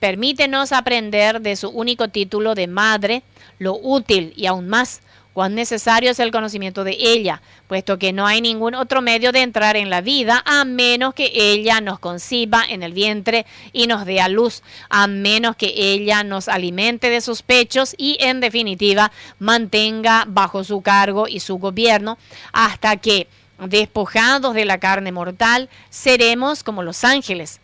permítenos 0.00 0.72
aprender 0.72 1.40
de 1.40 1.54
su 1.54 1.68
único 1.68 2.08
título 2.08 2.56
de 2.56 2.66
madre 2.66 3.22
lo 3.60 3.76
útil 3.76 4.32
y 4.36 4.46
aún 4.46 4.68
más 4.68 5.00
cuán 5.34 5.54
necesario 5.54 6.12
es 6.12 6.20
el 6.20 6.30
conocimiento 6.30 6.84
de 6.84 6.96
ella, 6.98 7.42
puesto 7.66 7.98
que 7.98 8.12
no 8.12 8.26
hay 8.26 8.40
ningún 8.40 8.74
otro 8.74 9.02
medio 9.02 9.32
de 9.32 9.42
entrar 9.42 9.76
en 9.76 9.90
la 9.90 10.00
vida 10.00 10.42
a 10.46 10.64
menos 10.64 11.12
que 11.12 11.32
ella 11.34 11.80
nos 11.80 11.98
conciba 11.98 12.64
en 12.66 12.82
el 12.82 12.92
vientre 12.94 13.44
y 13.72 13.88
nos 13.88 14.06
dé 14.06 14.20
a 14.20 14.28
luz, 14.28 14.62
a 14.88 15.08
menos 15.08 15.56
que 15.56 15.74
ella 15.76 16.22
nos 16.22 16.48
alimente 16.48 17.10
de 17.10 17.20
sus 17.20 17.42
pechos 17.42 17.94
y 17.98 18.16
en 18.20 18.40
definitiva 18.40 19.10
mantenga 19.40 20.24
bajo 20.26 20.62
su 20.62 20.80
cargo 20.80 21.26
y 21.28 21.40
su 21.40 21.58
gobierno 21.58 22.16
hasta 22.52 22.96
que, 22.96 23.26
despojados 23.58 24.54
de 24.54 24.64
la 24.64 24.78
carne 24.78 25.10
mortal, 25.10 25.68
seremos 25.90 26.62
como 26.62 26.84
los 26.84 27.02
ángeles. 27.02 27.60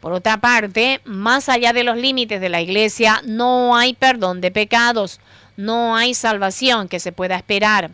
Por 0.00 0.14
otra 0.14 0.38
parte, 0.38 1.02
más 1.04 1.50
allá 1.50 1.74
de 1.74 1.84
los 1.84 1.98
límites 1.98 2.40
de 2.40 2.48
la 2.48 2.62
iglesia, 2.62 3.20
no 3.26 3.76
hay 3.76 3.92
perdón 3.92 4.40
de 4.40 4.50
pecados 4.50 5.20
no 5.60 5.96
hay 5.96 6.14
salvación 6.14 6.88
que 6.88 7.00
se 7.00 7.12
pueda 7.12 7.36
esperar. 7.36 7.90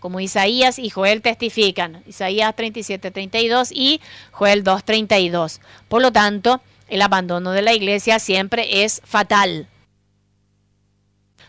Como 0.00 0.20
Isaías 0.20 0.78
y 0.78 0.88
Joel 0.88 1.20
testifican, 1.20 2.02
Isaías 2.06 2.56
37, 2.56 3.10
32 3.10 3.70
y 3.70 4.00
Joel 4.30 4.64
2, 4.64 4.84
32. 4.84 5.60
Por 5.88 6.00
lo 6.00 6.10
tanto, 6.10 6.62
el 6.88 7.02
abandono 7.02 7.52
de 7.52 7.62
la 7.62 7.74
iglesia 7.74 8.18
siempre 8.18 8.82
es 8.82 9.02
fatal. 9.04 9.68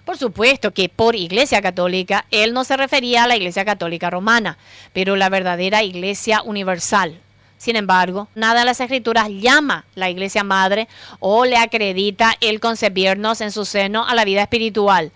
Por 0.03 0.17
supuesto 0.17 0.73
que 0.73 0.89
por 0.89 1.15
iglesia 1.15 1.61
católica, 1.61 2.25
él 2.31 2.53
no 2.53 2.65
se 2.65 2.75
refería 2.75 3.23
a 3.23 3.27
la 3.27 3.37
iglesia 3.37 3.63
católica 3.63 4.09
romana, 4.09 4.57
pero 4.91 5.15
la 5.15 5.29
verdadera 5.29 5.83
iglesia 5.83 6.41
universal. 6.41 7.21
Sin 7.57 7.75
embargo, 7.75 8.27
nada 8.33 8.61
en 8.61 8.65
las 8.65 8.79
escrituras 8.79 9.29
llama 9.29 9.85
la 9.93 10.09
iglesia 10.09 10.43
madre 10.43 10.87
o 11.19 11.45
le 11.45 11.57
acredita 11.57 12.33
el 12.41 12.59
concebirnos 12.59 13.39
en 13.39 13.51
su 13.51 13.65
seno 13.65 14.07
a 14.07 14.15
la 14.15 14.25
vida 14.25 14.41
espiritual. 14.41 15.11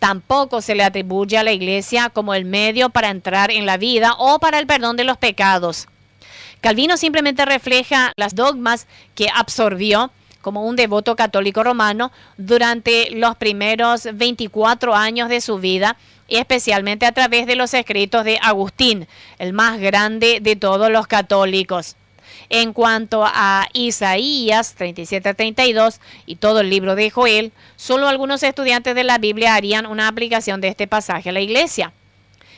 Tampoco 0.00 0.62
se 0.62 0.74
le 0.74 0.82
atribuye 0.82 1.38
a 1.38 1.44
la 1.44 1.52
iglesia 1.52 2.08
como 2.08 2.34
el 2.34 2.46
medio 2.46 2.88
para 2.88 3.10
entrar 3.10 3.50
en 3.50 3.66
la 3.66 3.76
vida 3.76 4.14
o 4.18 4.40
para 4.40 4.58
el 4.58 4.66
perdón 4.66 4.96
de 4.96 5.04
los 5.04 5.18
pecados. 5.18 5.86
Calvino 6.62 6.96
simplemente 6.96 7.44
refleja 7.44 8.12
las 8.16 8.34
dogmas 8.34 8.86
que 9.14 9.28
absorbió 9.32 10.10
como 10.40 10.64
un 10.64 10.74
devoto 10.74 11.16
católico 11.16 11.62
romano 11.62 12.12
durante 12.38 13.10
los 13.10 13.36
primeros 13.36 14.08
24 14.12 14.94
años 14.94 15.28
de 15.28 15.42
su 15.42 15.58
vida 15.58 15.96
y 16.28 16.38
especialmente 16.38 17.04
a 17.04 17.12
través 17.12 17.46
de 17.46 17.56
los 17.56 17.74
escritos 17.74 18.24
de 18.24 18.38
Agustín, 18.40 19.06
el 19.38 19.52
más 19.52 19.78
grande 19.80 20.38
de 20.40 20.56
todos 20.56 20.90
los 20.90 21.06
católicos. 21.06 21.96
En 22.52 22.72
cuanto 22.72 23.24
a 23.24 23.68
Isaías 23.72 24.76
37-32 24.76 26.00
y 26.26 26.34
todo 26.36 26.60
el 26.60 26.68
libro 26.68 26.96
de 26.96 27.08
Joel, 27.08 27.52
solo 27.76 28.08
algunos 28.08 28.42
estudiantes 28.42 28.96
de 28.96 29.04
la 29.04 29.18
Biblia 29.18 29.54
harían 29.54 29.86
una 29.86 30.08
aplicación 30.08 30.60
de 30.60 30.66
este 30.66 30.88
pasaje 30.88 31.28
a 31.28 31.32
la 31.32 31.40
iglesia. 31.40 31.92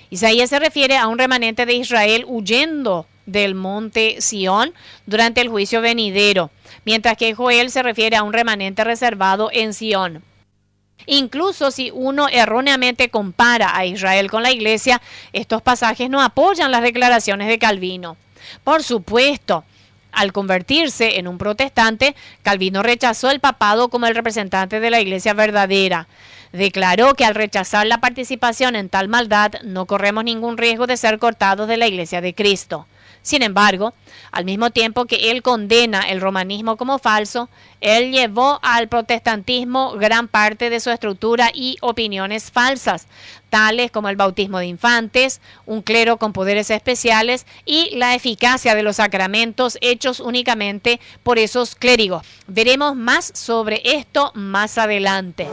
Isaías 0.09 0.49
se 0.49 0.59
refiere 0.59 0.97
a 0.97 1.09
un 1.09 1.19
remanente 1.19 1.67
de 1.67 1.75
Israel 1.75 2.25
huyendo 2.27 3.07
del 3.27 3.55
monte 3.55 4.23
Sión 4.23 4.73
durante 5.05 5.43
el 5.43 5.49
juicio 5.49 5.83
venidero, 5.83 6.51
mientras 6.87 7.19
que 7.19 7.35
Joel 7.35 7.71
se 7.71 7.83
refiere 7.83 8.17
a 8.17 8.23
un 8.23 8.33
remanente 8.33 8.85
reservado 8.85 9.51
en 9.53 9.75
Sión. 9.75 10.25
Incluso 11.05 11.71
si 11.71 11.91
uno 11.93 12.29
erróneamente 12.29 13.11
compara 13.11 13.77
a 13.77 13.85
Israel 13.85 14.31
con 14.31 14.43
la 14.43 14.53
iglesia, 14.53 15.03
estos 15.35 15.61
pasajes 15.61 16.09
no 16.09 16.23
apoyan 16.23 16.71
las 16.71 16.83
declaraciones 16.83 17.49
de 17.49 17.59
Calvino. 17.59 18.17
Por 18.65 18.83
supuesto, 18.83 19.65
al 20.13 20.33
convertirse 20.33 21.19
en 21.19 21.27
un 21.27 21.39
protestante, 21.39 22.15
Calvino 22.43 22.83
rechazó 22.83 23.31
el 23.31 23.41
papado 23.41 23.89
como 23.89 24.07
el 24.07 24.15
representante 24.15 24.79
de 24.79 24.91
la 24.91 25.01
iglesia 25.01 25.35
verdadera. 25.35 26.07
Declaró 26.53 27.15
que 27.15 27.25
al 27.25 27.35
rechazar 27.35 27.87
la 27.87 28.01
participación 28.01 28.77
en 28.77 28.91
tal 28.91 29.09
maldad 29.09 29.53
no 29.65 29.87
corremos 29.87 30.25
ningún 30.25 30.59
riesgo 30.59 30.87
de 30.87 30.99
ser 30.99 31.19
cortados 31.19 31.67
de 31.67 31.79
la 31.79 31.87
iglesia 31.87 32.21
de 32.21 32.35
Cristo. 32.35 32.87
Sin 33.23 33.43
embargo, 33.43 33.95
al 34.33 34.45
mismo 34.45 34.71
tiempo 34.71 35.05
que 35.05 35.31
él 35.31 35.43
condena 35.43 36.03
el 36.03 36.21
romanismo 36.21 36.77
como 36.77 36.99
falso, 36.99 37.49
él 37.81 38.11
llevó 38.11 38.59
al 38.63 38.89
protestantismo 38.89 39.93
gran 39.93 40.27
parte 40.27 40.71
de 40.71 40.81
su 40.81 40.91
estructura 40.91 41.51
y 41.55 41.77
opiniones 41.81 42.51
falsas, 42.51 43.07
tales 43.49 43.91
como 43.91 44.09
el 44.09 44.17
bautismo 44.17 44.59
de 44.59 44.67
infantes, 44.67 45.41
un 45.67 45.83
clero 45.83 46.17
con 46.17 46.33
poderes 46.33 46.71
especiales 46.71 47.47
y 47.65 47.95
la 47.97 48.15
eficacia 48.15 48.75
de 48.75 48.83
los 48.83 48.97
sacramentos 48.97 49.79
hechos 49.81 50.19
únicamente 50.19 51.01
por 51.23 51.39
esos 51.39 51.75
clérigos. 51.75 52.27
Veremos 52.49 52.97
más 52.97 53.31
sobre 53.35 53.83
esto 53.85 54.33
más 54.35 54.79
adelante. 54.79 55.47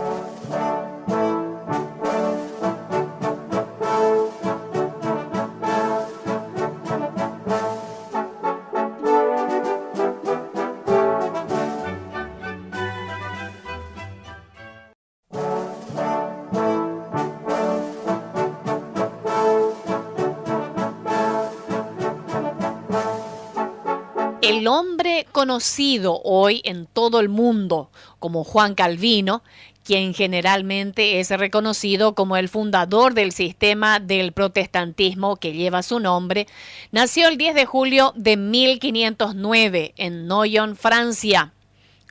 Hombre 24.79 25.27
conocido 25.33 26.21
hoy 26.23 26.61
en 26.63 26.85
todo 26.85 27.19
el 27.19 27.27
mundo 27.27 27.91
como 28.17 28.45
Juan 28.45 28.75
Calvino, 28.75 29.43
quien 29.83 30.13
generalmente 30.13 31.19
es 31.19 31.29
reconocido 31.31 32.15
como 32.15 32.37
el 32.37 32.47
fundador 32.47 33.13
del 33.13 33.33
sistema 33.33 33.99
del 33.99 34.31
protestantismo 34.31 35.35
que 35.35 35.51
lleva 35.51 35.83
su 35.83 35.99
nombre, 35.99 36.47
nació 36.91 37.27
el 37.27 37.37
10 37.37 37.55
de 37.55 37.65
julio 37.65 38.13
de 38.15 38.37
1509 38.37 39.93
en 39.97 40.27
Noyon, 40.27 40.77
Francia, 40.77 41.51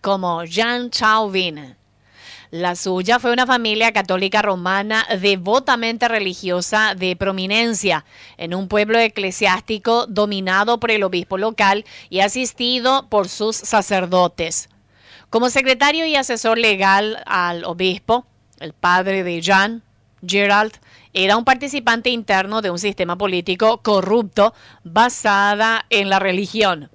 como 0.02 0.44
Jean 0.44 0.90
Chauvin. 0.90 1.77
La 2.50 2.76
suya 2.76 3.18
fue 3.18 3.30
una 3.30 3.46
familia 3.46 3.92
católica 3.92 4.40
romana 4.40 5.06
devotamente 5.20 6.08
religiosa 6.08 6.94
de 6.94 7.14
prominencia, 7.14 8.06
en 8.38 8.54
un 8.54 8.68
pueblo 8.68 8.98
eclesiástico 8.98 10.06
dominado 10.06 10.80
por 10.80 10.90
el 10.90 11.02
obispo 11.02 11.36
local 11.36 11.84
y 12.08 12.20
asistido 12.20 13.06
por 13.10 13.28
sus 13.28 13.54
sacerdotes. 13.54 14.70
Como 15.28 15.50
secretario 15.50 16.06
y 16.06 16.16
asesor 16.16 16.56
legal 16.56 17.22
al 17.26 17.66
obispo, 17.66 18.24
el 18.60 18.72
padre 18.72 19.24
de 19.24 19.42
Jean, 19.42 19.82
Gerald, 20.26 20.72
era 21.12 21.36
un 21.36 21.44
participante 21.44 22.08
interno 22.08 22.62
de 22.62 22.70
un 22.70 22.78
sistema 22.78 23.18
político 23.18 23.82
corrupto 23.82 24.54
basada 24.84 25.84
en 25.90 26.08
la 26.08 26.18
religión. 26.18 26.90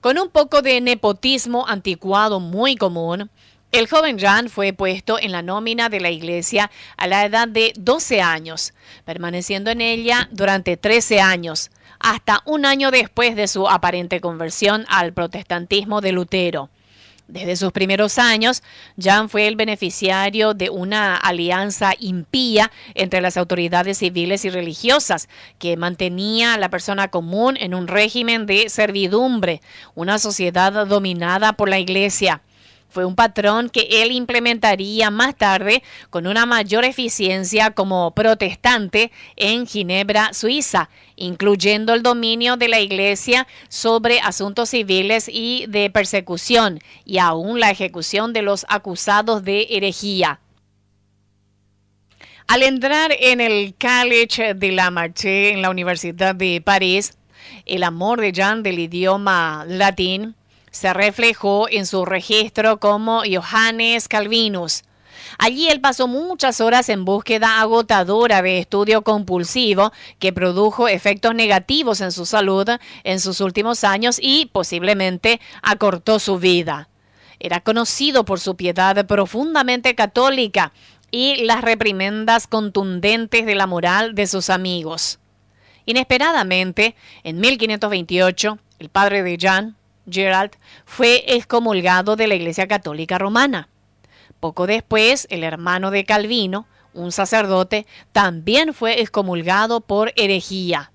Con 0.00 0.18
un 0.18 0.30
poco 0.30 0.62
de 0.62 0.80
nepotismo 0.80 1.66
anticuado 1.68 2.40
muy 2.40 2.76
común, 2.76 3.30
el 3.72 3.88
joven 3.88 4.18
Jean 4.18 4.50
fue 4.50 4.74
puesto 4.74 5.18
en 5.18 5.32
la 5.32 5.40
nómina 5.40 5.88
de 5.88 6.00
la 6.00 6.10
iglesia 6.10 6.70
a 6.98 7.06
la 7.06 7.24
edad 7.24 7.48
de 7.48 7.72
12 7.76 8.20
años, 8.20 8.74
permaneciendo 9.06 9.70
en 9.70 9.80
ella 9.80 10.28
durante 10.30 10.76
13 10.76 11.22
años, 11.22 11.70
hasta 11.98 12.42
un 12.44 12.66
año 12.66 12.90
después 12.90 13.34
de 13.34 13.48
su 13.48 13.66
aparente 13.66 14.20
conversión 14.20 14.84
al 14.88 15.14
protestantismo 15.14 16.02
de 16.02 16.12
Lutero. 16.12 16.68
Desde 17.28 17.56
sus 17.56 17.72
primeros 17.72 18.18
años, 18.18 18.62
Jean 18.98 19.30
fue 19.30 19.46
el 19.46 19.56
beneficiario 19.56 20.52
de 20.52 20.68
una 20.68 21.16
alianza 21.16 21.94
impía 21.98 22.70
entre 22.94 23.22
las 23.22 23.38
autoridades 23.38 23.98
civiles 23.98 24.44
y 24.44 24.50
religiosas 24.50 25.30
que 25.58 25.78
mantenía 25.78 26.52
a 26.52 26.58
la 26.58 26.68
persona 26.68 27.08
común 27.08 27.56
en 27.58 27.72
un 27.72 27.88
régimen 27.88 28.44
de 28.44 28.68
servidumbre, 28.68 29.62
una 29.94 30.18
sociedad 30.18 30.86
dominada 30.86 31.54
por 31.54 31.70
la 31.70 31.78
iglesia. 31.78 32.42
Fue 32.92 33.06
un 33.06 33.14
patrón 33.14 33.70
que 33.70 34.02
él 34.02 34.12
implementaría 34.12 35.10
más 35.10 35.34
tarde 35.34 35.82
con 36.10 36.26
una 36.26 36.44
mayor 36.44 36.84
eficiencia 36.84 37.70
como 37.70 38.10
protestante 38.14 39.10
en 39.36 39.66
Ginebra, 39.66 40.34
Suiza, 40.34 40.90
incluyendo 41.16 41.94
el 41.94 42.02
dominio 42.02 42.58
de 42.58 42.68
la 42.68 42.80
Iglesia 42.80 43.46
sobre 43.70 44.20
asuntos 44.20 44.68
civiles 44.68 45.30
y 45.32 45.64
de 45.68 45.88
persecución 45.88 46.80
y 47.06 47.16
aún 47.16 47.60
la 47.60 47.70
ejecución 47.70 48.34
de 48.34 48.42
los 48.42 48.66
acusados 48.68 49.42
de 49.42 49.68
herejía. 49.70 50.40
Al 52.46 52.62
entrar 52.62 53.16
en 53.18 53.40
el 53.40 53.74
College 53.80 54.52
de 54.52 54.70
la 54.70 54.90
Marche 54.90 55.52
en 55.52 55.62
la 55.62 55.70
Universidad 55.70 56.34
de 56.34 56.60
París, 56.60 57.16
el 57.64 57.84
amor 57.84 58.20
de 58.20 58.32
Jean 58.32 58.62
del 58.62 58.78
idioma 58.80 59.64
latín 59.66 60.34
se 60.72 60.92
reflejó 60.92 61.68
en 61.70 61.86
su 61.86 62.04
registro 62.04 62.80
como 62.80 63.22
Johannes 63.30 64.08
Calvinus. 64.08 64.82
Allí 65.38 65.68
él 65.68 65.80
pasó 65.80 66.08
muchas 66.08 66.60
horas 66.60 66.88
en 66.88 67.04
búsqueda 67.04 67.60
agotadora 67.60 68.42
de 68.42 68.58
estudio 68.58 69.02
compulsivo 69.02 69.92
que 70.18 70.32
produjo 70.32 70.88
efectos 70.88 71.34
negativos 71.34 72.00
en 72.00 72.10
su 72.10 72.26
salud 72.26 72.68
en 73.04 73.20
sus 73.20 73.40
últimos 73.40 73.84
años 73.84 74.18
y 74.20 74.46
posiblemente 74.46 75.40
acortó 75.62 76.18
su 76.18 76.38
vida. 76.38 76.88
Era 77.38 77.60
conocido 77.60 78.24
por 78.24 78.40
su 78.40 78.56
piedad 78.56 79.06
profundamente 79.06 79.94
católica 79.94 80.72
y 81.10 81.44
las 81.44 81.60
reprimendas 81.62 82.46
contundentes 82.46 83.44
de 83.44 83.54
la 83.54 83.66
moral 83.66 84.14
de 84.14 84.26
sus 84.26 84.48
amigos. 84.48 85.18
Inesperadamente, 85.84 86.94
en 87.24 87.40
1528, 87.40 88.58
el 88.78 88.88
padre 88.88 89.22
de 89.22 89.36
Jean, 89.36 89.76
Gerald 90.10 90.52
fue 90.84 91.24
excomulgado 91.26 92.16
de 92.16 92.26
la 92.26 92.34
Iglesia 92.34 92.66
Católica 92.66 93.18
Romana. 93.18 93.68
Poco 94.40 94.66
después, 94.66 95.26
el 95.30 95.44
hermano 95.44 95.90
de 95.90 96.04
Calvino, 96.04 96.66
un 96.94 97.12
sacerdote, 97.12 97.86
también 98.12 98.74
fue 98.74 99.00
excomulgado 99.00 99.80
por 99.80 100.12
herejía. 100.16 100.90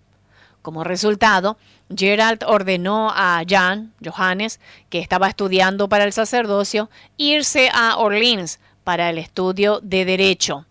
Como 0.62 0.84
resultado, 0.84 1.58
Gerald 1.96 2.44
ordenó 2.46 3.10
a 3.16 3.42
Jan, 3.48 3.94
Johannes, 4.04 4.60
que 4.90 5.00
estaba 5.00 5.30
estudiando 5.30 5.88
para 5.88 6.04
el 6.04 6.12
sacerdocio, 6.12 6.90
irse 7.16 7.70
a 7.74 7.98
Orleans 7.98 8.60
para 8.84 9.10
el 9.10 9.18
estudio 9.18 9.80
de 9.82 10.04
derecho. 10.04 10.66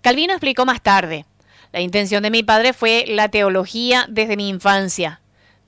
Calvino 0.00 0.32
explicó 0.32 0.64
más 0.64 0.80
tarde, 0.80 1.26
la 1.72 1.80
intención 1.80 2.22
de 2.22 2.30
mi 2.30 2.42
padre 2.42 2.72
fue 2.72 3.04
la 3.06 3.28
teología 3.28 4.06
desde 4.08 4.36
mi 4.36 4.48
infancia 4.48 5.20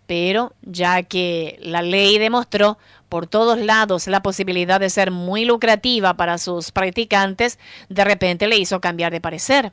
pero 0.06 0.52
ya 0.62 1.02
que 1.02 1.58
la 1.62 1.82
ley 1.82 2.18
demostró 2.18 2.78
por 3.08 3.26
todos 3.26 3.58
lados 3.58 4.06
la 4.06 4.22
posibilidad 4.22 4.80
de 4.80 4.90
ser 4.90 5.10
muy 5.10 5.44
lucrativa 5.44 6.14
para 6.14 6.38
sus 6.38 6.72
practicantes, 6.72 7.58
de 7.88 8.04
repente 8.04 8.46
le 8.46 8.58
hizo 8.58 8.80
cambiar 8.80 9.12
de 9.12 9.20
parecer. 9.20 9.72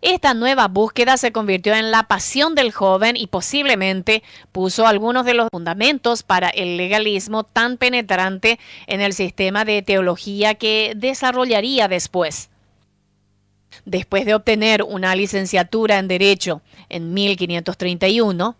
Esta 0.00 0.32
nueva 0.32 0.68
búsqueda 0.68 1.16
se 1.16 1.32
convirtió 1.32 1.74
en 1.74 1.90
la 1.90 2.04
pasión 2.04 2.54
del 2.54 2.70
joven 2.70 3.16
y 3.16 3.26
posiblemente 3.26 4.22
puso 4.52 4.86
algunos 4.86 5.24
de 5.24 5.34
los 5.34 5.48
fundamentos 5.50 6.22
para 6.22 6.48
el 6.50 6.76
legalismo 6.76 7.42
tan 7.44 7.78
penetrante 7.78 8.60
en 8.86 9.00
el 9.00 9.12
sistema 9.12 9.64
de 9.64 9.82
teología 9.82 10.54
que 10.54 10.92
desarrollaría 10.96 11.88
después. 11.88 12.50
Después 13.84 14.24
de 14.24 14.34
obtener 14.34 14.84
una 14.84 15.16
licenciatura 15.16 15.98
en 15.98 16.08
Derecho 16.08 16.62
en 16.88 17.12
1531, 17.12 18.56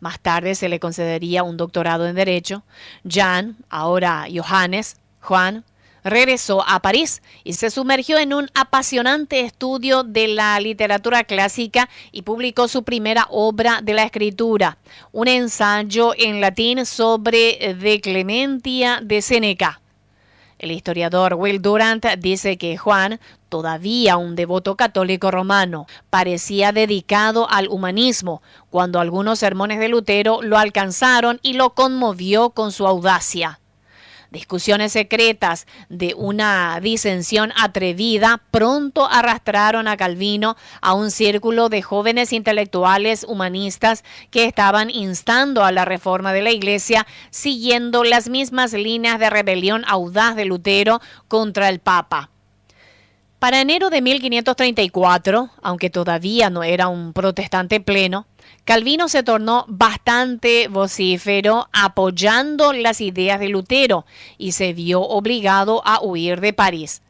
más 0.00 0.18
tarde 0.20 0.54
se 0.54 0.68
le 0.68 0.80
concedería 0.80 1.42
un 1.42 1.56
doctorado 1.56 2.06
en 2.06 2.16
Derecho. 2.16 2.64
Jan, 3.08 3.56
ahora 3.68 4.26
Johannes, 4.32 4.96
Juan, 5.20 5.64
regresó 6.02 6.64
a 6.66 6.80
París 6.80 7.22
y 7.44 7.52
se 7.52 7.70
sumergió 7.70 8.18
en 8.18 8.32
un 8.32 8.48
apasionante 8.54 9.40
estudio 9.40 10.02
de 10.02 10.28
la 10.28 10.58
literatura 10.60 11.24
clásica 11.24 11.88
y 12.12 12.22
publicó 12.22 12.68
su 12.68 12.82
primera 12.82 13.26
obra 13.30 13.80
de 13.82 13.94
la 13.94 14.04
escritura, 14.04 14.78
un 15.12 15.28
ensayo 15.28 16.12
en 16.16 16.40
latín 16.40 16.86
sobre 16.86 17.74
De 17.74 18.00
Clementia 18.00 19.00
de 19.02 19.22
Seneca. 19.22 19.80
El 20.60 20.72
historiador 20.72 21.36
Will 21.38 21.62
Durant 21.62 22.04
dice 22.18 22.58
que 22.58 22.76
Juan, 22.76 23.18
todavía 23.48 24.18
un 24.18 24.36
devoto 24.36 24.76
católico 24.76 25.30
romano, 25.30 25.86
parecía 26.10 26.70
dedicado 26.70 27.48
al 27.48 27.66
humanismo, 27.68 28.42
cuando 28.68 29.00
algunos 29.00 29.38
sermones 29.38 29.78
de 29.80 29.88
Lutero 29.88 30.42
lo 30.42 30.58
alcanzaron 30.58 31.40
y 31.42 31.54
lo 31.54 31.70
conmovió 31.70 32.50
con 32.50 32.72
su 32.72 32.86
audacia. 32.86 33.58
Discusiones 34.30 34.92
secretas 34.92 35.66
de 35.88 36.14
una 36.16 36.78
disensión 36.80 37.52
atrevida 37.60 38.40
pronto 38.52 39.08
arrastraron 39.10 39.88
a 39.88 39.96
Calvino 39.96 40.56
a 40.80 40.94
un 40.94 41.10
círculo 41.10 41.68
de 41.68 41.82
jóvenes 41.82 42.32
intelectuales 42.32 43.24
humanistas 43.26 44.04
que 44.30 44.44
estaban 44.44 44.88
instando 44.88 45.64
a 45.64 45.72
la 45.72 45.84
reforma 45.84 46.32
de 46.32 46.42
la 46.42 46.52
Iglesia 46.52 47.08
siguiendo 47.30 48.04
las 48.04 48.28
mismas 48.28 48.72
líneas 48.72 49.18
de 49.18 49.30
rebelión 49.30 49.84
audaz 49.88 50.36
de 50.36 50.44
Lutero 50.44 51.00
contra 51.26 51.68
el 51.68 51.80
Papa. 51.80 52.30
Para 53.40 53.60
enero 53.60 53.90
de 53.90 54.02
1534, 54.02 55.50
aunque 55.62 55.88
todavía 55.88 56.50
no 56.50 56.62
era 56.62 56.88
un 56.88 57.14
protestante 57.14 57.80
pleno, 57.80 58.26
Calvino 58.70 59.08
se 59.08 59.24
tornó 59.24 59.64
bastante 59.66 60.68
vocífero 60.68 61.68
apoyando 61.72 62.72
las 62.72 63.00
ideas 63.00 63.40
de 63.40 63.48
Lutero 63.48 64.06
y 64.38 64.52
se 64.52 64.74
vio 64.74 65.00
obligado 65.00 65.82
a 65.84 66.00
huir 66.00 66.40
de 66.40 66.52
París. 66.52 67.02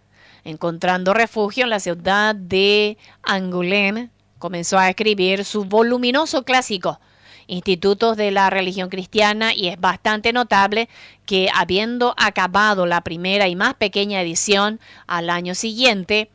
Encontrando 0.42 1.12
refugio 1.12 1.64
en 1.64 1.68
la 1.68 1.78
ciudad 1.78 2.34
de 2.34 2.96
Angoulême, 3.22 4.08
comenzó 4.38 4.78
a 4.78 4.88
escribir 4.88 5.44
su 5.44 5.66
voluminoso 5.66 6.44
clásico, 6.44 6.98
Institutos 7.46 8.16
de 8.16 8.30
la 8.30 8.48
Religión 8.48 8.88
Cristiana, 8.88 9.52
y 9.54 9.68
es 9.68 9.78
bastante 9.78 10.32
notable 10.32 10.88
que, 11.26 11.50
habiendo 11.54 12.14
acabado 12.16 12.86
la 12.86 13.02
primera 13.02 13.48
y 13.48 13.54
más 13.54 13.74
pequeña 13.74 14.22
edición 14.22 14.80
al 15.06 15.28
año 15.28 15.54
siguiente, 15.54 16.30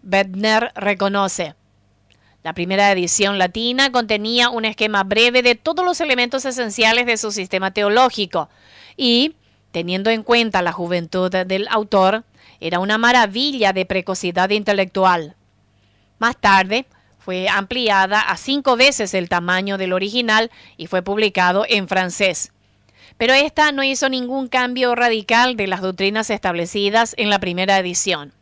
Bedner 0.00 0.72
reconoce, 0.74 1.56
la 2.42 2.54
primera 2.54 2.90
edición 2.90 3.38
latina 3.38 3.92
contenía 3.92 4.50
un 4.50 4.64
esquema 4.64 5.04
breve 5.04 5.42
de 5.42 5.54
todos 5.54 5.84
los 5.84 6.00
elementos 6.00 6.44
esenciales 6.44 7.06
de 7.06 7.16
su 7.16 7.30
sistema 7.30 7.70
teológico 7.70 8.48
y, 8.96 9.36
teniendo 9.70 10.10
en 10.10 10.22
cuenta 10.22 10.60
la 10.62 10.72
juventud 10.72 11.30
del 11.30 11.68
autor, 11.68 12.24
era 12.60 12.80
una 12.80 12.98
maravilla 12.98 13.72
de 13.72 13.86
precocidad 13.86 14.50
intelectual. 14.50 15.36
Más 16.18 16.36
tarde, 16.36 16.86
fue 17.18 17.48
ampliada 17.48 18.20
a 18.20 18.36
cinco 18.36 18.76
veces 18.76 19.14
el 19.14 19.28
tamaño 19.28 19.78
del 19.78 19.92
original 19.92 20.50
y 20.76 20.88
fue 20.88 21.02
publicado 21.02 21.64
en 21.68 21.86
francés. 21.86 22.52
Pero 23.16 23.34
esta 23.34 23.70
no 23.70 23.84
hizo 23.84 24.08
ningún 24.08 24.48
cambio 24.48 24.96
radical 24.96 25.56
de 25.56 25.68
las 25.68 25.80
doctrinas 25.80 26.30
establecidas 26.30 27.14
en 27.18 27.30
la 27.30 27.38
primera 27.38 27.78
edición. 27.78 28.32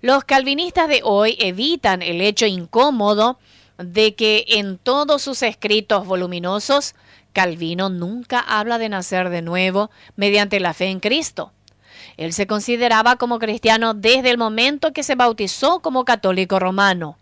Los 0.00 0.22
calvinistas 0.24 0.88
de 0.88 1.00
hoy 1.02 1.36
evitan 1.40 2.02
el 2.02 2.20
hecho 2.20 2.46
incómodo 2.46 3.38
de 3.78 4.14
que 4.14 4.44
en 4.46 4.78
todos 4.78 5.22
sus 5.22 5.42
escritos 5.42 6.06
voluminosos 6.06 6.94
Calvino 7.32 7.88
nunca 7.88 8.40
habla 8.40 8.78
de 8.78 8.88
nacer 8.88 9.28
de 9.28 9.42
nuevo 9.42 9.90
mediante 10.16 10.60
la 10.60 10.72
fe 10.72 10.86
en 10.86 11.00
Cristo. 11.00 11.52
Él 12.16 12.32
se 12.32 12.46
consideraba 12.46 13.16
como 13.16 13.38
cristiano 13.38 13.94
desde 13.94 14.30
el 14.30 14.38
momento 14.38 14.92
que 14.92 15.02
se 15.02 15.14
bautizó 15.14 15.80
como 15.80 16.04
católico 16.04 16.58
romano. 16.58 17.16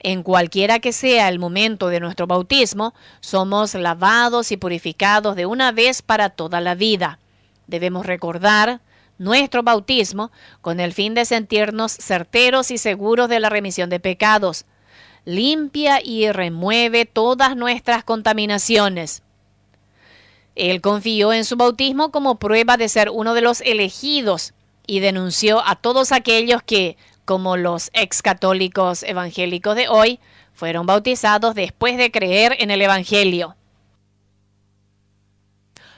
En 0.00 0.22
cualquiera 0.22 0.78
que 0.78 0.92
sea 0.92 1.28
el 1.28 1.40
momento 1.40 1.88
de 1.88 2.00
nuestro 2.00 2.28
bautismo, 2.28 2.94
somos 3.20 3.74
lavados 3.74 4.52
y 4.52 4.56
purificados 4.56 5.34
de 5.34 5.46
una 5.46 5.72
vez 5.72 6.02
para 6.02 6.30
toda 6.30 6.60
la 6.60 6.76
vida. 6.76 7.18
Debemos 7.66 8.06
recordar 8.06 8.80
nuestro 9.18 9.62
bautismo 9.62 10.30
con 10.60 10.80
el 10.80 10.92
fin 10.92 11.14
de 11.14 11.24
sentirnos 11.24 11.92
certeros 11.92 12.70
y 12.70 12.78
seguros 12.78 13.28
de 13.28 13.40
la 13.40 13.50
remisión 13.50 13.90
de 13.90 14.00
pecados. 14.00 14.64
Limpia 15.24 16.00
y 16.02 16.30
remueve 16.32 17.04
todas 17.04 17.56
nuestras 17.56 18.04
contaminaciones. 18.04 19.22
Él 20.54 20.80
confió 20.80 21.32
en 21.32 21.44
su 21.44 21.56
bautismo 21.56 22.10
como 22.10 22.38
prueba 22.38 22.76
de 22.76 22.88
ser 22.88 23.10
uno 23.10 23.34
de 23.34 23.42
los 23.42 23.60
elegidos 23.60 24.54
y 24.86 25.00
denunció 25.00 25.64
a 25.64 25.76
todos 25.76 26.12
aquellos 26.12 26.62
que, 26.62 26.96
como 27.24 27.56
los 27.56 27.90
ex 27.92 28.22
católicos 28.22 29.02
evangélicos 29.02 29.76
de 29.76 29.88
hoy, 29.88 30.18
fueron 30.54 30.86
bautizados 30.86 31.54
después 31.54 31.96
de 31.96 32.10
creer 32.10 32.56
en 32.58 32.72
el 32.72 32.82
Evangelio. 32.82 33.54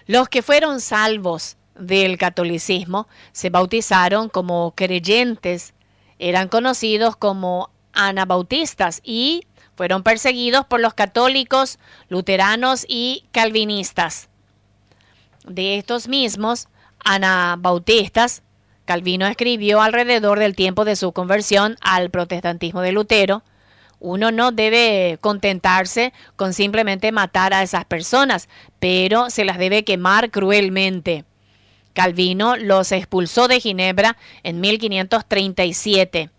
Los 0.06 0.28
que 0.28 0.42
fueron 0.42 0.80
salvos 0.80 1.56
del 1.80 2.18
catolicismo 2.18 3.08
se 3.32 3.50
bautizaron 3.50 4.28
como 4.28 4.72
creyentes, 4.76 5.74
eran 6.18 6.48
conocidos 6.48 7.16
como 7.16 7.70
anabautistas 7.92 9.00
y 9.02 9.46
fueron 9.74 10.02
perseguidos 10.02 10.66
por 10.66 10.80
los 10.80 10.94
católicos, 10.94 11.78
luteranos 12.08 12.84
y 12.86 13.24
calvinistas. 13.32 14.28
De 15.46 15.78
estos 15.78 16.06
mismos 16.06 16.68
anabautistas, 17.04 18.42
Calvino 18.84 19.26
escribió 19.26 19.80
alrededor 19.80 20.38
del 20.38 20.56
tiempo 20.56 20.84
de 20.84 20.96
su 20.96 21.12
conversión 21.12 21.76
al 21.80 22.10
protestantismo 22.10 22.80
de 22.80 22.92
Lutero, 22.92 23.42
uno 24.00 24.32
no 24.32 24.50
debe 24.50 25.18
contentarse 25.20 26.12
con 26.34 26.54
simplemente 26.54 27.12
matar 27.12 27.52
a 27.52 27.62
esas 27.62 27.84
personas, 27.84 28.48
pero 28.80 29.30
se 29.30 29.44
las 29.44 29.58
debe 29.58 29.84
quemar 29.84 30.30
cruelmente. 30.30 31.24
Calvino 31.94 32.56
los 32.56 32.92
expulsó 32.92 33.48
de 33.48 33.60
Ginebra 33.60 34.16
en 34.42 34.60
1537. 34.60 36.30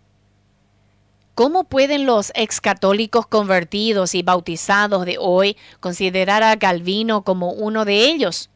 ¿Cómo 1.34 1.64
pueden 1.64 2.04
los 2.04 2.30
excatólicos 2.34 3.26
convertidos 3.26 4.14
y 4.14 4.22
bautizados 4.22 5.06
de 5.06 5.16
hoy 5.18 5.56
considerar 5.80 6.42
a 6.42 6.58
Calvino 6.58 7.22
como 7.22 7.52
uno 7.52 7.84
de 7.84 8.10
ellos? 8.10 8.50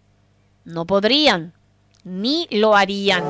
No 0.65 0.85
podrían, 0.85 1.55
ni 2.05 2.47
lo 2.51 2.77
harían. 2.77 3.25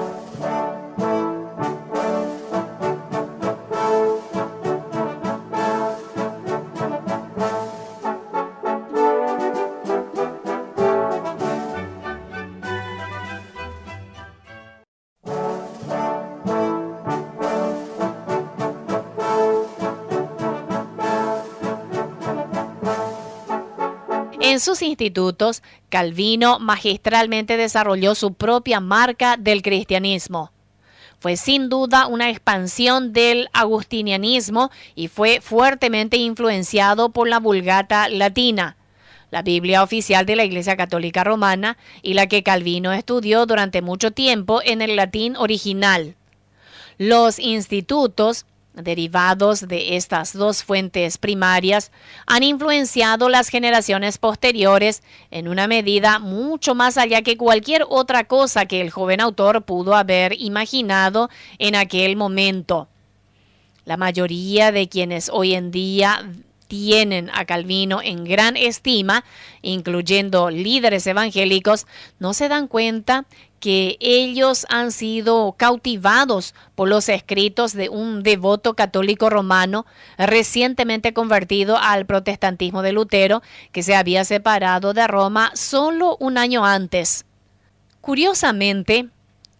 En 24.56 24.60
sus 24.60 24.80
institutos, 24.80 25.62
Calvino 25.90 26.58
magistralmente 26.58 27.58
desarrolló 27.58 28.14
su 28.14 28.32
propia 28.32 28.80
marca 28.80 29.36
del 29.36 29.60
cristianismo. 29.60 30.50
Fue 31.18 31.36
sin 31.36 31.68
duda 31.68 32.06
una 32.06 32.30
expansión 32.30 33.12
del 33.12 33.50
agustinianismo 33.52 34.70
y 34.94 35.08
fue 35.08 35.42
fuertemente 35.42 36.16
influenciado 36.16 37.10
por 37.10 37.28
la 37.28 37.38
Vulgata 37.38 38.08
latina, 38.08 38.78
la 39.30 39.42
Biblia 39.42 39.82
oficial 39.82 40.24
de 40.24 40.36
la 40.36 40.44
Iglesia 40.46 40.74
Católica 40.74 41.22
Romana 41.22 41.76
y 42.00 42.14
la 42.14 42.26
que 42.26 42.42
Calvino 42.42 42.94
estudió 42.94 43.44
durante 43.44 43.82
mucho 43.82 44.12
tiempo 44.12 44.62
en 44.64 44.80
el 44.80 44.96
latín 44.96 45.36
original. 45.36 46.14
Los 46.96 47.38
institutos 47.38 48.46
derivados 48.76 49.66
de 49.66 49.96
estas 49.96 50.32
dos 50.32 50.62
fuentes 50.62 51.18
primarias 51.18 51.90
han 52.26 52.42
influenciado 52.42 53.28
las 53.28 53.48
generaciones 53.48 54.18
posteriores 54.18 55.02
en 55.30 55.48
una 55.48 55.66
medida 55.66 56.18
mucho 56.18 56.74
más 56.74 56.98
allá 56.98 57.22
que 57.22 57.36
cualquier 57.36 57.84
otra 57.88 58.24
cosa 58.24 58.66
que 58.66 58.80
el 58.80 58.90
joven 58.90 59.20
autor 59.20 59.64
pudo 59.64 59.94
haber 59.94 60.34
imaginado 60.40 61.30
en 61.58 61.74
aquel 61.74 62.16
momento. 62.16 62.88
La 63.84 63.96
mayoría 63.96 64.72
de 64.72 64.88
quienes 64.88 65.30
hoy 65.32 65.54
en 65.54 65.70
día 65.70 66.28
tienen 66.68 67.30
a 67.32 67.44
Calvino 67.44 68.00
en 68.02 68.24
gran 68.24 68.56
estima, 68.56 69.24
incluyendo 69.62 70.50
líderes 70.50 71.06
evangélicos, 71.06 71.86
no 72.18 72.34
se 72.34 72.48
dan 72.48 72.68
cuenta 72.68 73.26
que 73.60 73.96
ellos 74.00 74.66
han 74.68 74.92
sido 74.92 75.54
cautivados 75.56 76.54
por 76.74 76.88
los 76.88 77.08
escritos 77.08 77.72
de 77.72 77.88
un 77.88 78.22
devoto 78.22 78.74
católico 78.74 79.30
romano 79.30 79.86
recientemente 80.18 81.12
convertido 81.12 81.78
al 81.78 82.06
protestantismo 82.06 82.82
de 82.82 82.92
Lutero, 82.92 83.42
que 83.72 83.82
se 83.82 83.94
había 83.94 84.24
separado 84.24 84.92
de 84.92 85.06
Roma 85.06 85.50
solo 85.54 86.16
un 86.20 86.38
año 86.38 86.64
antes. 86.64 87.24
Curiosamente, 88.00 89.08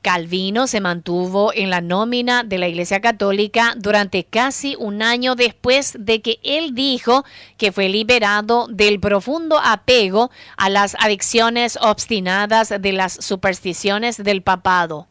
Calvino 0.07 0.69
se 0.69 0.81
mantuvo 0.81 1.53
en 1.53 1.69
la 1.69 1.81
nómina 1.81 2.45
de 2.45 2.59
la 2.59 2.69
Iglesia 2.69 3.01
Católica 3.01 3.75
durante 3.77 4.23
casi 4.23 4.77
un 4.79 5.03
año 5.03 5.35
después 5.35 5.97
de 5.99 6.23
que 6.23 6.38
él 6.45 6.77
dijo 6.77 7.25
que 7.57 7.73
fue 7.73 7.88
liberado 7.88 8.69
del 8.71 9.01
profundo 9.01 9.59
apego 9.59 10.31
a 10.57 10.71
las 10.71 10.97
adicciones 11.01 11.77
obstinadas 11.83 12.73
de 12.81 12.92
las 12.92 13.14
supersticiones 13.14 14.23
del 14.23 14.42
papado. 14.42 15.09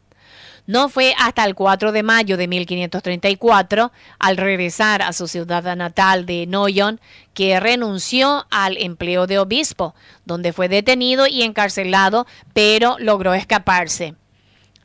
No 0.66 0.88
fue 0.88 1.12
hasta 1.18 1.44
el 1.44 1.54
4 1.54 1.92
de 1.92 2.02
mayo 2.02 2.38
de 2.38 2.48
1534, 2.48 3.92
al 4.18 4.36
regresar 4.38 5.02
a 5.02 5.12
su 5.12 5.28
ciudad 5.28 5.76
natal 5.76 6.24
de 6.24 6.46
Noyon, 6.46 7.02
que 7.34 7.60
renunció 7.60 8.46
al 8.50 8.78
empleo 8.78 9.26
de 9.26 9.40
obispo, 9.40 9.94
donde 10.24 10.54
fue 10.54 10.70
detenido 10.70 11.26
y 11.26 11.42
encarcelado, 11.42 12.26
pero 12.54 12.96
logró 12.98 13.34
escaparse. 13.34 14.14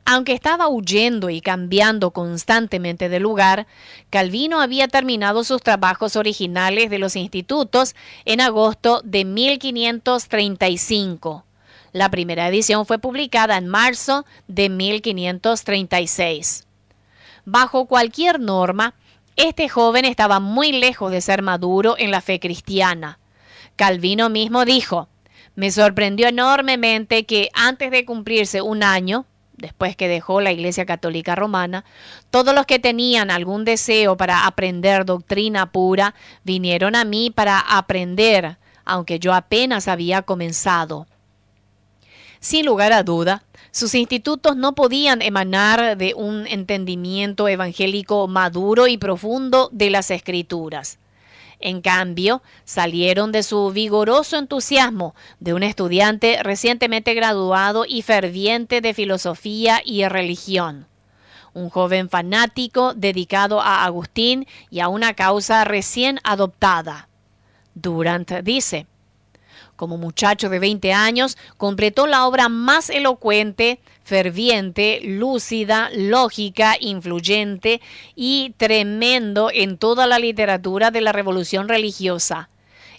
Aunque 0.04 0.32
estaba 0.32 0.66
huyendo 0.68 1.30
y 1.30 1.40
cambiando 1.40 2.10
constantemente 2.10 3.08
de 3.08 3.20
lugar, 3.20 3.68
Calvino 4.10 4.60
había 4.60 4.88
terminado 4.88 5.44
sus 5.44 5.62
trabajos 5.62 6.16
originales 6.16 6.90
de 6.90 6.98
los 6.98 7.14
institutos 7.14 7.94
en 8.24 8.40
agosto 8.40 9.00
de 9.04 9.24
1535. 9.24 11.44
La 11.92 12.10
primera 12.10 12.48
edición 12.48 12.84
fue 12.84 12.98
publicada 12.98 13.56
en 13.56 13.68
marzo 13.68 14.26
de 14.48 14.68
1536. 14.68 16.66
Bajo 17.44 17.86
cualquier 17.86 18.40
norma, 18.40 18.94
este 19.36 19.68
joven 19.68 20.04
estaba 20.04 20.40
muy 20.40 20.72
lejos 20.72 21.12
de 21.12 21.20
ser 21.20 21.42
maduro 21.42 21.94
en 21.96 22.10
la 22.10 22.20
fe 22.20 22.40
cristiana. 22.40 23.20
Calvino 23.76 24.30
mismo 24.30 24.64
dijo, 24.64 25.08
me 25.54 25.70
sorprendió 25.70 26.28
enormemente 26.28 27.24
que 27.24 27.50
antes 27.52 27.90
de 27.90 28.04
cumplirse 28.04 28.62
un 28.62 28.82
año, 28.82 29.26
después 29.56 29.96
que 29.96 30.08
dejó 30.08 30.40
la 30.40 30.52
Iglesia 30.52 30.86
Católica 30.86 31.34
Romana, 31.34 31.84
todos 32.30 32.54
los 32.54 32.66
que 32.66 32.78
tenían 32.78 33.30
algún 33.30 33.64
deseo 33.64 34.16
para 34.16 34.46
aprender 34.46 35.04
doctrina 35.04 35.70
pura 35.70 36.14
vinieron 36.44 36.96
a 36.96 37.04
mí 37.04 37.30
para 37.30 37.58
aprender, 37.58 38.58
aunque 38.84 39.18
yo 39.18 39.34
apenas 39.34 39.88
había 39.88 40.22
comenzado. 40.22 41.06
Sin 42.40 42.66
lugar 42.66 42.92
a 42.92 43.04
duda, 43.04 43.44
sus 43.70 43.94
institutos 43.94 44.56
no 44.56 44.74
podían 44.74 45.22
emanar 45.22 45.96
de 45.96 46.12
un 46.14 46.46
entendimiento 46.46 47.48
evangélico 47.48 48.28
maduro 48.28 48.86
y 48.86 48.98
profundo 48.98 49.70
de 49.72 49.90
las 49.90 50.10
escrituras. 50.10 50.98
En 51.64 51.80
cambio, 51.80 52.42
salieron 52.64 53.30
de 53.30 53.44
su 53.44 53.70
vigoroso 53.70 54.36
entusiasmo 54.36 55.14
de 55.38 55.54
un 55.54 55.62
estudiante 55.62 56.42
recientemente 56.42 57.14
graduado 57.14 57.84
y 57.86 58.02
ferviente 58.02 58.80
de 58.80 58.92
filosofía 58.92 59.80
y 59.84 60.04
religión. 60.08 60.88
Un 61.54 61.70
joven 61.70 62.10
fanático 62.10 62.94
dedicado 62.94 63.60
a 63.60 63.84
Agustín 63.84 64.48
y 64.70 64.80
a 64.80 64.88
una 64.88 65.14
causa 65.14 65.62
recién 65.64 66.18
adoptada. 66.24 67.08
Durant 67.74 68.32
dice, 68.42 68.86
como 69.76 69.98
muchacho 69.98 70.48
de 70.48 70.58
20 70.58 70.92
años, 70.92 71.38
completó 71.56 72.08
la 72.08 72.26
obra 72.26 72.48
más 72.48 72.90
elocuente, 72.90 73.80
ferviente, 74.04 75.00
lúcida, 75.02 75.90
lógica, 75.94 76.76
influyente 76.80 77.80
y 78.14 78.54
tremendo 78.56 79.50
en 79.52 79.78
toda 79.78 80.06
la 80.06 80.18
literatura 80.18 80.90
de 80.90 81.00
la 81.00 81.12
revolución 81.12 81.68
religiosa. 81.68 82.48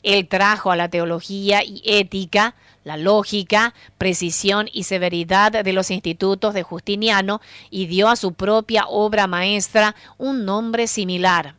Él 0.03 0.27
trajo 0.27 0.71
a 0.71 0.75
la 0.75 0.89
teología 0.89 1.63
y 1.63 1.81
ética, 1.85 2.55
la 2.83 2.97
lógica, 2.97 3.73
precisión 3.97 4.69
y 4.71 4.83
severidad 4.83 5.63
de 5.63 5.73
los 5.73 5.89
institutos 5.89 6.53
de 6.53 6.63
Justiniano 6.63 7.39
y 7.69 7.87
dio 7.87 8.09
a 8.09 8.17
su 8.17 8.33
propia 8.33 8.85
obra 8.87 9.27
maestra 9.27 9.95
un 10.17 10.43
nombre 10.43 10.87
similar. 10.87 11.55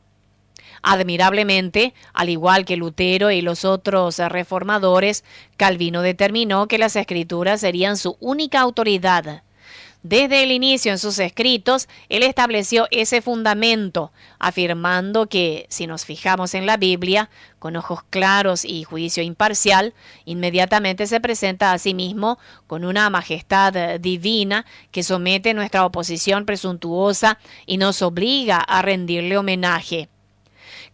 Admirablemente, 0.87 1.95
al 2.13 2.29
igual 2.29 2.67
que 2.67 2.77
Lutero 2.77 3.31
y 3.31 3.41
los 3.41 3.65
otros 3.65 4.19
reformadores, 4.19 5.25
Calvino 5.57 6.03
determinó 6.03 6.69
que 6.69 6.77
las 6.77 6.95
escrituras 6.95 7.63
serían 7.63 7.97
su 7.97 8.19
única 8.21 8.61
autoridad. 8.61 9.43
Desde 10.03 10.43
el 10.43 10.51
inicio 10.51 10.93
en 10.93 10.99
sus 10.99 11.19
escritos, 11.19 11.89
él 12.11 12.23
estableció 12.23 12.87
ese 12.91 13.23
fundamento, 13.23 14.13
afirmando 14.39 15.27
que, 15.27 15.65
si 15.71 15.87
nos 15.87 16.05
fijamos 16.05 16.53
en 16.53 16.67
la 16.67 16.77
Biblia, 16.77 17.31
con 17.59 17.77
ojos 17.77 18.01
claros 18.11 18.67
y 18.67 18.85
juicio 18.85 19.23
imparcial, 19.23 19.95
inmediatamente 20.27 21.07
se 21.07 21.19
presenta 21.19 21.73
a 21.73 21.79
sí 21.79 21.95
mismo 21.95 22.39
con 22.67 22.85
una 22.85 23.09
majestad 23.09 23.99
divina 23.99 24.67
que 24.91 25.03
somete 25.03 25.55
nuestra 25.55 25.87
oposición 25.87 26.45
presuntuosa 26.45 27.39
y 27.65 27.79
nos 27.79 28.03
obliga 28.03 28.59
a 28.59 28.83
rendirle 28.83 29.39
homenaje. 29.39 30.11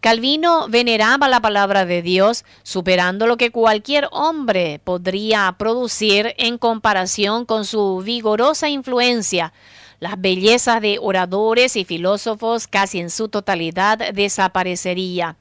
Calvino 0.01 0.67
veneraba 0.69 1.29
la 1.29 1.41
palabra 1.41 1.85
de 1.85 2.01
Dios, 2.01 2.47
superando 2.63 3.27
lo 3.27 3.37
que 3.37 3.51
cualquier 3.51 4.09
hombre 4.13 4.81
podría 4.83 5.55
producir 5.59 6.35
en 6.39 6.57
comparación 6.57 7.45
con 7.45 7.67
su 7.67 7.99
vigorosa 7.99 8.71
influencia. 8.71 9.53
Las 9.99 10.19
bellezas 10.19 10.81
de 10.81 10.99
oradores 10.99 11.77
y 11.77 11.85
filósofos 11.85 12.67
casi 12.67 12.99
en 12.99 13.11
su 13.11 13.29
totalidad 13.29 13.99
desaparecería. 14.15 15.37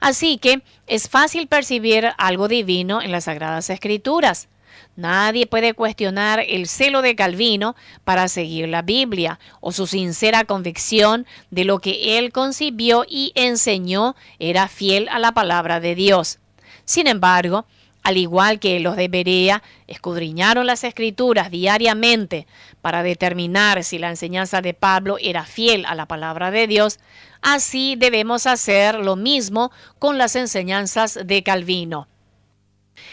Así 0.00 0.38
que 0.38 0.62
es 0.88 1.08
fácil 1.08 1.46
percibir 1.46 2.08
algo 2.18 2.48
divino 2.48 3.00
en 3.00 3.12
las 3.12 3.24
Sagradas 3.24 3.70
Escrituras. 3.70 4.48
Nadie 4.94 5.46
puede 5.46 5.72
cuestionar 5.72 6.40
el 6.46 6.66
celo 6.66 7.00
de 7.00 7.16
Calvino 7.16 7.74
para 8.04 8.28
seguir 8.28 8.68
la 8.68 8.82
Biblia 8.82 9.38
o 9.60 9.72
su 9.72 9.86
sincera 9.86 10.44
convicción 10.44 11.26
de 11.50 11.64
lo 11.64 11.78
que 11.78 12.18
él 12.18 12.30
concibió 12.30 13.06
y 13.08 13.32
enseñó 13.34 14.14
era 14.38 14.68
fiel 14.68 15.08
a 15.08 15.18
la 15.18 15.32
palabra 15.32 15.80
de 15.80 15.94
Dios. 15.94 16.40
Sin 16.84 17.06
embargo, 17.06 17.64
al 18.02 18.16
igual 18.16 18.58
que 18.58 18.80
los 18.80 18.96
de 18.96 19.08
Berea, 19.08 19.62
escudriñaron 19.86 20.66
las 20.66 20.84
escrituras 20.84 21.50
diariamente 21.50 22.46
para 22.80 23.02
determinar 23.02 23.84
si 23.84 23.98
la 23.98 24.10
enseñanza 24.10 24.60
de 24.60 24.74
Pablo 24.74 25.16
era 25.20 25.44
fiel 25.44 25.86
a 25.86 25.94
la 25.94 26.06
palabra 26.06 26.50
de 26.50 26.66
Dios, 26.66 26.98
así 27.42 27.94
debemos 27.96 28.46
hacer 28.46 28.96
lo 28.96 29.14
mismo 29.14 29.70
con 29.98 30.18
las 30.18 30.34
enseñanzas 30.34 31.18
de 31.24 31.42
Calvino. 31.44 32.08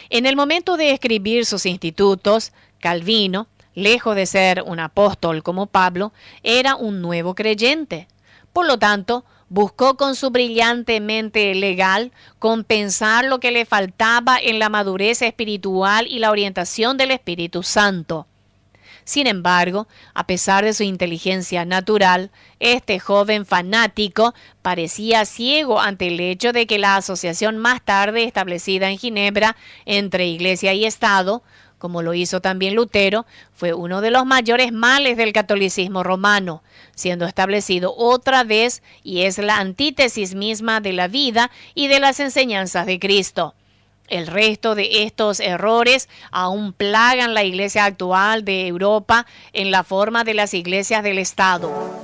En 0.09 0.25
el 0.25 0.35
momento 0.35 0.77
de 0.77 0.91
escribir 0.91 1.45
sus 1.45 1.65
institutos, 1.65 2.51
Calvino, 2.79 3.47
lejos 3.75 4.15
de 4.15 4.25
ser 4.25 4.63
un 4.65 4.79
apóstol 4.79 5.43
como 5.43 5.67
Pablo, 5.67 6.13
era 6.43 6.75
un 6.75 7.01
nuevo 7.01 7.35
creyente. 7.35 8.07
Por 8.53 8.65
lo 8.65 8.77
tanto, 8.79 9.25
buscó 9.49 9.97
con 9.97 10.15
su 10.15 10.29
brillante 10.29 10.99
mente 10.99 11.53
legal 11.55 12.11
compensar 12.37 13.25
lo 13.25 13.39
que 13.39 13.51
le 13.51 13.65
faltaba 13.65 14.37
en 14.37 14.59
la 14.59 14.69
madurez 14.69 15.21
espiritual 15.21 16.07
y 16.07 16.19
la 16.19 16.31
orientación 16.31 16.97
del 16.97 17.11
Espíritu 17.11 17.63
Santo. 17.63 18.27
Sin 19.09 19.25
embargo, 19.25 19.87
a 20.13 20.27
pesar 20.27 20.63
de 20.63 20.71
su 20.71 20.83
inteligencia 20.83 21.65
natural, 21.65 22.29
este 22.59 22.99
joven 22.99 23.43
fanático 23.43 24.35
parecía 24.61 25.25
ciego 25.25 25.81
ante 25.81 26.09
el 26.09 26.19
hecho 26.19 26.53
de 26.53 26.67
que 26.67 26.77
la 26.77 26.95
asociación 26.95 27.57
más 27.57 27.83
tarde 27.83 28.23
establecida 28.23 28.87
en 28.87 28.99
Ginebra 28.99 29.57
entre 29.87 30.27
Iglesia 30.27 30.75
y 30.75 30.85
Estado, 30.85 31.41
como 31.79 32.03
lo 32.03 32.13
hizo 32.13 32.39
también 32.39 32.75
Lutero, 32.75 33.25
fue 33.51 33.73
uno 33.73 34.01
de 34.01 34.11
los 34.11 34.27
mayores 34.27 34.71
males 34.71 35.17
del 35.17 35.33
catolicismo 35.33 36.03
romano, 36.03 36.61
siendo 36.93 37.25
establecido 37.25 37.95
otra 37.97 38.43
vez 38.43 38.83
y 39.01 39.21
es 39.21 39.39
la 39.39 39.57
antítesis 39.57 40.35
misma 40.35 40.81
de 40.81 40.93
la 40.93 41.07
vida 41.07 41.49
y 41.73 41.87
de 41.87 41.99
las 41.99 42.19
enseñanzas 42.19 42.85
de 42.85 42.99
Cristo. 42.99 43.55
El 44.09 44.27
resto 44.27 44.75
de 44.75 45.03
estos 45.03 45.39
errores 45.39 46.09
aún 46.31 46.73
plagan 46.73 47.33
la 47.33 47.43
iglesia 47.43 47.85
actual 47.85 48.43
de 48.43 48.67
Europa 48.67 49.25
en 49.53 49.71
la 49.71 49.83
forma 49.83 50.23
de 50.23 50.33
las 50.33 50.53
iglesias 50.53 51.03
del 51.03 51.19
Estado. 51.19 51.98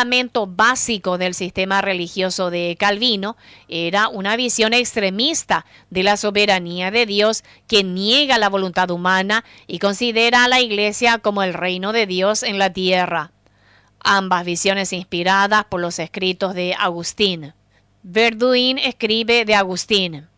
Fundamento 0.00 0.46
básico 0.46 1.18
del 1.18 1.34
sistema 1.34 1.82
religioso 1.82 2.48
de 2.48 2.74
Calvino 2.78 3.36
era 3.68 4.08
una 4.08 4.34
visión 4.34 4.72
extremista 4.72 5.66
de 5.90 6.02
la 6.02 6.16
soberanía 6.16 6.90
de 6.90 7.04
Dios 7.04 7.44
que 7.66 7.84
niega 7.84 8.38
la 8.38 8.48
voluntad 8.48 8.90
humana 8.90 9.44
y 9.66 9.78
considera 9.78 10.44
a 10.44 10.48
la 10.48 10.58
Iglesia 10.58 11.18
como 11.18 11.42
el 11.42 11.52
reino 11.52 11.92
de 11.92 12.06
Dios 12.06 12.42
en 12.44 12.58
la 12.58 12.72
tierra. 12.72 13.32
Ambas 14.02 14.46
visiones 14.46 14.94
inspiradas 14.94 15.66
por 15.66 15.82
los 15.82 15.98
escritos 15.98 16.54
de 16.54 16.74
Agustín. 16.78 17.52
Verduin 18.02 18.78
escribe 18.78 19.44
de 19.44 19.54
Agustín. 19.54 20.28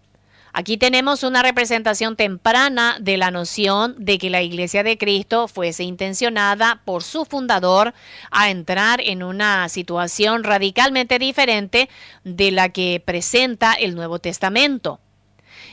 Aquí 0.55 0.77
tenemos 0.77 1.23
una 1.23 1.43
representación 1.43 2.15
temprana 2.15 2.99
de 3.01 3.17
la 3.17 3.31
noción 3.31 3.95
de 3.97 4.19
que 4.19 4.29
la 4.29 4.43
Iglesia 4.43 4.83
de 4.83 4.99
Cristo 4.99 5.49
fuese 5.49 5.83
intencionada 5.83 6.83
por 6.85 7.03
su 7.03 7.25
fundador 7.25 7.95
a 8.31 8.51
entrar 8.51 9.01
en 9.01 9.23
una 9.23 9.67
situación 9.71 10.45
radicalmente 10.45 11.19
diferente 11.19 11.89
de 12.25 12.51
la 12.51 12.69
que 12.69 13.03
presenta 13.03 13.73
el 13.73 13.95
Nuevo 13.95 14.19
Testamento. 14.19 15.01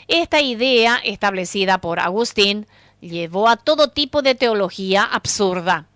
Esta 0.08 0.40
idea, 0.40 1.02
establecida 1.04 1.82
por 1.82 2.00
Agustín, 2.00 2.66
llevó 3.02 3.50
a 3.50 3.58
todo 3.58 3.90
tipo 3.90 4.22
de 4.22 4.34
teología 4.34 5.04
absurda. 5.04 5.88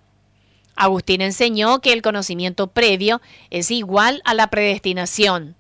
Agustín 0.76 1.22
enseñó 1.22 1.80
que 1.80 1.94
el 1.94 2.02
conocimiento 2.02 2.68
previo 2.68 3.22
es 3.50 3.72
igual 3.72 4.22
a 4.26 4.34
la 4.34 4.48
predestinación 4.48 5.56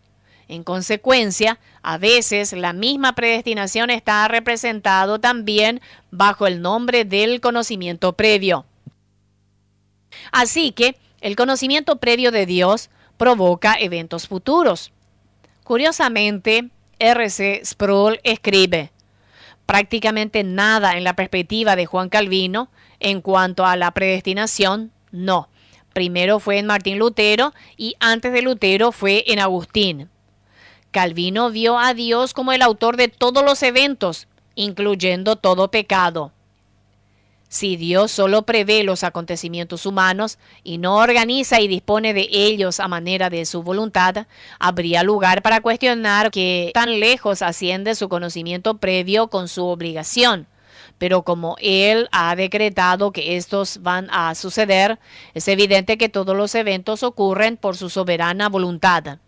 en 0.47 0.63
consecuencia, 0.63 1.59
a 1.81 1.97
veces 1.97 2.53
la 2.53 2.73
misma 2.73 3.13
predestinación 3.15 3.89
está 3.89 4.27
representado 4.27 5.19
también 5.19 5.81
bajo 6.11 6.47
el 6.47 6.61
nombre 6.61 7.05
del 7.05 7.41
conocimiento 7.41 8.13
previo. 8.13 8.65
Así 10.31 10.71
que 10.71 10.97
el 11.21 11.35
conocimiento 11.35 11.97
previo 11.97 12.31
de 12.31 12.45
Dios 12.45 12.89
provoca 13.17 13.75
eventos 13.79 14.27
futuros. 14.27 14.91
Curiosamente, 15.63 16.69
R.C. 16.99 17.61
Sproul 17.63 18.19
escribe, 18.23 18.91
prácticamente 19.65 20.43
nada 20.43 20.97
en 20.97 21.03
la 21.03 21.15
perspectiva 21.15 21.75
de 21.75 21.85
Juan 21.85 22.09
Calvino 22.09 22.69
en 22.99 23.21
cuanto 23.21 23.65
a 23.65 23.75
la 23.75 23.91
predestinación, 23.91 24.91
no. 25.11 25.49
Primero 25.93 26.39
fue 26.39 26.57
en 26.57 26.65
Martín 26.65 26.97
Lutero 26.97 27.53
y 27.77 27.95
antes 27.99 28.33
de 28.33 28.41
Lutero 28.41 28.91
fue 28.91 29.23
en 29.27 29.39
Agustín. 29.39 30.09
Calvino 30.93 31.49
vio 31.49 31.77
a 31.77 31.93
Dios 31.93 32.33
como 32.33 32.53
el 32.53 32.61
autor 32.61 32.95
de 32.95 33.09
todos 33.09 33.43
los 33.43 33.61
eventos, 33.63 34.27
incluyendo 34.55 35.35
todo 35.35 35.69
pecado. 35.69 36.31
Si 37.49 37.75
Dios 37.75 38.11
solo 38.11 38.43
prevé 38.43 38.83
los 38.83 39.03
acontecimientos 39.03 39.85
humanos 39.85 40.39
y 40.63 40.77
no 40.77 40.97
organiza 40.97 41.59
y 41.59 41.67
dispone 41.67 42.13
de 42.13 42.27
ellos 42.31 42.79
a 42.79 42.87
manera 42.87 43.29
de 43.29 43.45
su 43.45 43.61
voluntad, 43.61 44.27
habría 44.59 45.03
lugar 45.03 45.41
para 45.41 45.61
cuestionar 45.61 46.31
que 46.31 46.71
tan 46.73 46.99
lejos 46.99 47.41
asciende 47.41 47.95
su 47.95 48.07
conocimiento 48.07 48.77
previo 48.77 49.27
con 49.27 49.47
su 49.47 49.65
obligación. 49.65 50.47
Pero 50.97 51.23
como 51.23 51.55
Él 51.59 52.07
ha 52.11 52.35
decretado 52.35 53.11
que 53.11 53.35
estos 53.35 53.81
van 53.81 54.09
a 54.11 54.33
suceder, 54.35 54.99
es 55.33 55.47
evidente 55.47 55.97
que 55.97 56.09
todos 56.09 56.35
los 56.35 56.55
eventos 56.55 57.03
ocurren 57.03 57.57
por 57.57 57.77
su 57.77 57.89
soberana 57.89 58.47
voluntad. 58.49 59.19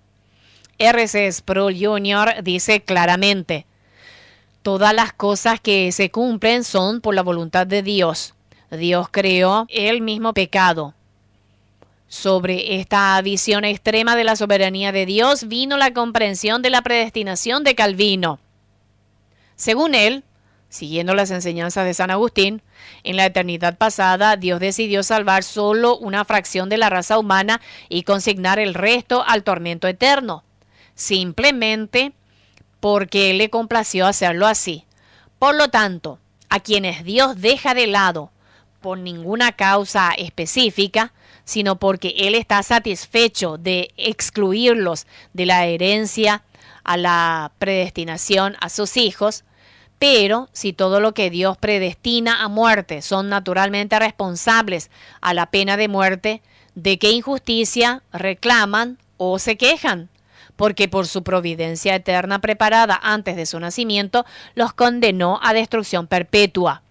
RC 0.77 1.31
Sproul 1.31 1.75
Jr. 1.77 2.43
dice 2.43 2.81
claramente, 2.81 3.65
todas 4.61 4.93
las 4.93 5.13
cosas 5.13 5.59
que 5.61 5.91
se 5.91 6.11
cumplen 6.11 6.63
son 6.63 6.99
por 6.99 7.15
la 7.15 7.23
voluntad 7.23 7.65
de 7.65 7.81
Dios. 7.81 8.33
Dios 8.71 9.07
creó 9.09 9.67
el 9.69 10.01
mismo 10.01 10.33
pecado. 10.33 10.93
Sobre 12.07 12.79
esta 12.79 13.19
visión 13.21 13.63
extrema 13.63 14.15
de 14.15 14.23
la 14.23 14.35
soberanía 14.35 14.91
de 14.91 15.05
Dios 15.05 15.47
vino 15.47 15.77
la 15.77 15.93
comprensión 15.93 16.61
de 16.61 16.69
la 16.69 16.81
predestinación 16.81 17.63
de 17.63 17.75
Calvino. 17.75 18.39
Según 19.55 19.95
él, 19.95 20.23
siguiendo 20.69 21.13
las 21.13 21.31
enseñanzas 21.31 21.85
de 21.85 21.93
San 21.93 22.11
Agustín, 22.11 22.61
en 23.03 23.15
la 23.15 23.25
eternidad 23.25 23.77
pasada 23.77 24.35
Dios 24.35 24.59
decidió 24.59 25.03
salvar 25.03 25.43
solo 25.43 25.97
una 25.97 26.25
fracción 26.25 26.69
de 26.69 26.77
la 26.77 26.89
raza 26.89 27.17
humana 27.17 27.61
y 27.87 28.03
consignar 28.03 28.59
el 28.59 28.73
resto 28.73 29.23
al 29.25 29.43
tormento 29.43 29.87
eterno 29.87 30.44
simplemente 30.95 32.13
porque 32.79 33.33
le 33.33 33.49
complació 33.49 34.07
hacerlo 34.07 34.47
así. 34.47 34.85
Por 35.39 35.55
lo 35.55 35.69
tanto, 35.69 36.19
a 36.49 36.59
quienes 36.59 37.03
Dios 37.03 37.39
deja 37.41 37.73
de 37.73 37.87
lado 37.87 38.31
por 38.81 38.97
ninguna 38.97 39.51
causa 39.51 40.11
específica, 40.17 41.11
sino 41.43 41.77
porque 41.77 42.15
Él 42.17 42.35
está 42.35 42.63
satisfecho 42.63 43.57
de 43.57 43.91
excluirlos 43.97 45.05
de 45.33 45.45
la 45.45 45.65
herencia 45.65 46.43
a 46.83 46.97
la 46.97 47.51
predestinación 47.57 48.55
a 48.61 48.69
sus 48.69 48.97
hijos, 48.97 49.43
pero 49.97 50.49
si 50.53 50.73
todo 50.73 50.99
lo 50.99 51.13
que 51.13 51.29
Dios 51.29 51.57
predestina 51.57 52.43
a 52.43 52.47
muerte 52.47 53.01
son 53.01 53.29
naturalmente 53.29 53.97
responsables 53.97 54.91
a 55.21 55.33
la 55.33 55.47
pena 55.47 55.77
de 55.77 55.87
muerte, 55.87 56.41
¿de 56.75 56.99
qué 56.99 57.11
injusticia 57.11 58.03
reclaman 58.11 58.99
o 59.17 59.39
se 59.39 59.57
quejan? 59.57 60.09
Porque 60.55 60.87
por 60.87 61.07
su 61.07 61.23
providencia 61.23 61.95
eterna 61.95 62.39
preparada 62.39 62.99
antes 63.01 63.35
de 63.35 63.45
su 63.45 63.59
nacimiento, 63.59 64.25
los 64.53 64.73
condenó 64.73 65.39
a 65.43 65.53
destrucción 65.53 66.07
perpetua. 66.07 66.81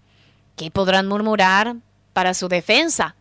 ¿Qué 0.55 0.71
podrán 0.71 1.07
murmurar 1.07 1.75
para 2.13 2.33
su 2.33 2.47
defensa? 2.47 3.15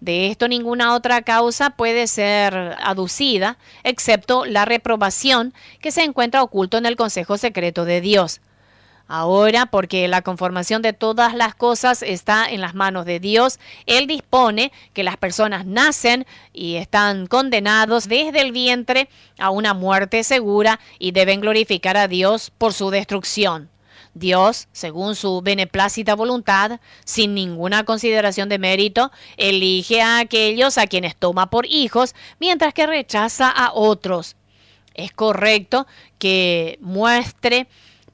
De 0.00 0.28
esto 0.28 0.46
ninguna 0.46 0.94
otra 0.94 1.22
causa 1.22 1.70
puede 1.70 2.06
ser 2.06 2.76
aducida, 2.80 3.58
excepto 3.82 4.44
la 4.44 4.64
reprobación 4.64 5.52
que 5.80 5.90
se 5.90 6.04
encuentra 6.04 6.42
oculto 6.42 6.78
en 6.78 6.86
el 6.86 6.94
consejo 6.94 7.36
secreto 7.36 7.84
de 7.84 8.00
Dios. 8.00 8.40
Ahora, 9.10 9.64
porque 9.64 10.06
la 10.06 10.20
conformación 10.20 10.82
de 10.82 10.92
todas 10.92 11.34
las 11.34 11.54
cosas 11.54 12.02
está 12.02 12.46
en 12.46 12.60
las 12.60 12.74
manos 12.74 13.06
de 13.06 13.20
Dios, 13.20 13.58
Él 13.86 14.06
dispone 14.06 14.70
que 14.92 15.02
las 15.02 15.16
personas 15.16 15.64
nacen 15.64 16.26
y 16.52 16.74
están 16.74 17.26
condenados 17.26 18.06
desde 18.06 18.42
el 18.42 18.52
vientre 18.52 19.08
a 19.38 19.48
una 19.48 19.72
muerte 19.72 20.22
segura 20.24 20.78
y 20.98 21.12
deben 21.12 21.40
glorificar 21.40 21.96
a 21.96 22.06
Dios 22.06 22.52
por 22.58 22.74
su 22.74 22.90
destrucción. 22.90 23.70
Dios, 24.12 24.68
según 24.72 25.14
su 25.16 25.40
beneplácita 25.40 26.14
voluntad, 26.14 26.78
sin 27.06 27.32
ninguna 27.32 27.84
consideración 27.84 28.50
de 28.50 28.58
mérito, 28.58 29.10
elige 29.38 30.02
a 30.02 30.18
aquellos 30.18 30.76
a 30.76 30.86
quienes 30.86 31.16
toma 31.16 31.48
por 31.48 31.64
hijos, 31.64 32.14
mientras 32.38 32.74
que 32.74 32.86
rechaza 32.86 33.48
a 33.48 33.72
otros. 33.72 34.36
Es 34.92 35.12
correcto 35.12 35.86
que 36.18 36.78
muestre 36.82 37.68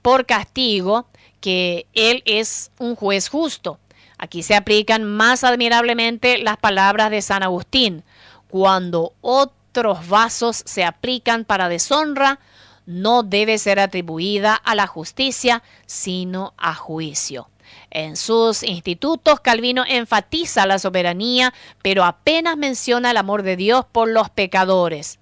por 0.05 0.27
castigo 0.27 1.07
que 1.41 1.87
Él 1.95 2.23
es 2.27 2.71
un 2.79 2.95
juez 2.95 3.31
justo. 3.31 3.79
Aquí 4.19 4.43
se 4.43 4.55
aplican 4.55 5.03
más 5.03 5.45
admirablemente 5.45 6.37
las 6.37 6.59
palabras 6.59 7.11
de 7.11 7.23
San 7.23 7.43
Agustín. 7.43 8.05
Cuando 8.49 9.15
otros 9.23 10.07
vasos 10.07 10.63
se 10.67 10.85
aplican 10.85 11.47
para 11.47 11.71
deshonra, 11.71 12.39
no 12.85 13.23
debe 13.23 13.57
ser 13.57 13.81
atribuida 13.81 14.55
a 14.55 14.75
la 14.75 14.87
justicia, 14.87 15.63
sino 15.87 16.53
a 16.59 16.75
juicio. 16.75 17.49
En 17.91 18.19
sus 18.19 18.63
institutos, 18.63 19.41
Calvino 19.41 19.85
enfatiza 19.89 20.67
la 20.67 20.79
soberanía, 20.79 21.55
pero 21.81 22.05
apenas 22.05 22.59
menciona 22.59 23.11
el 23.11 23.17
amor 23.17 23.43
de 23.43 23.57
Dios 23.57 23.87
por 23.91 24.11
los 24.11 24.29
pecadores. 24.29 25.19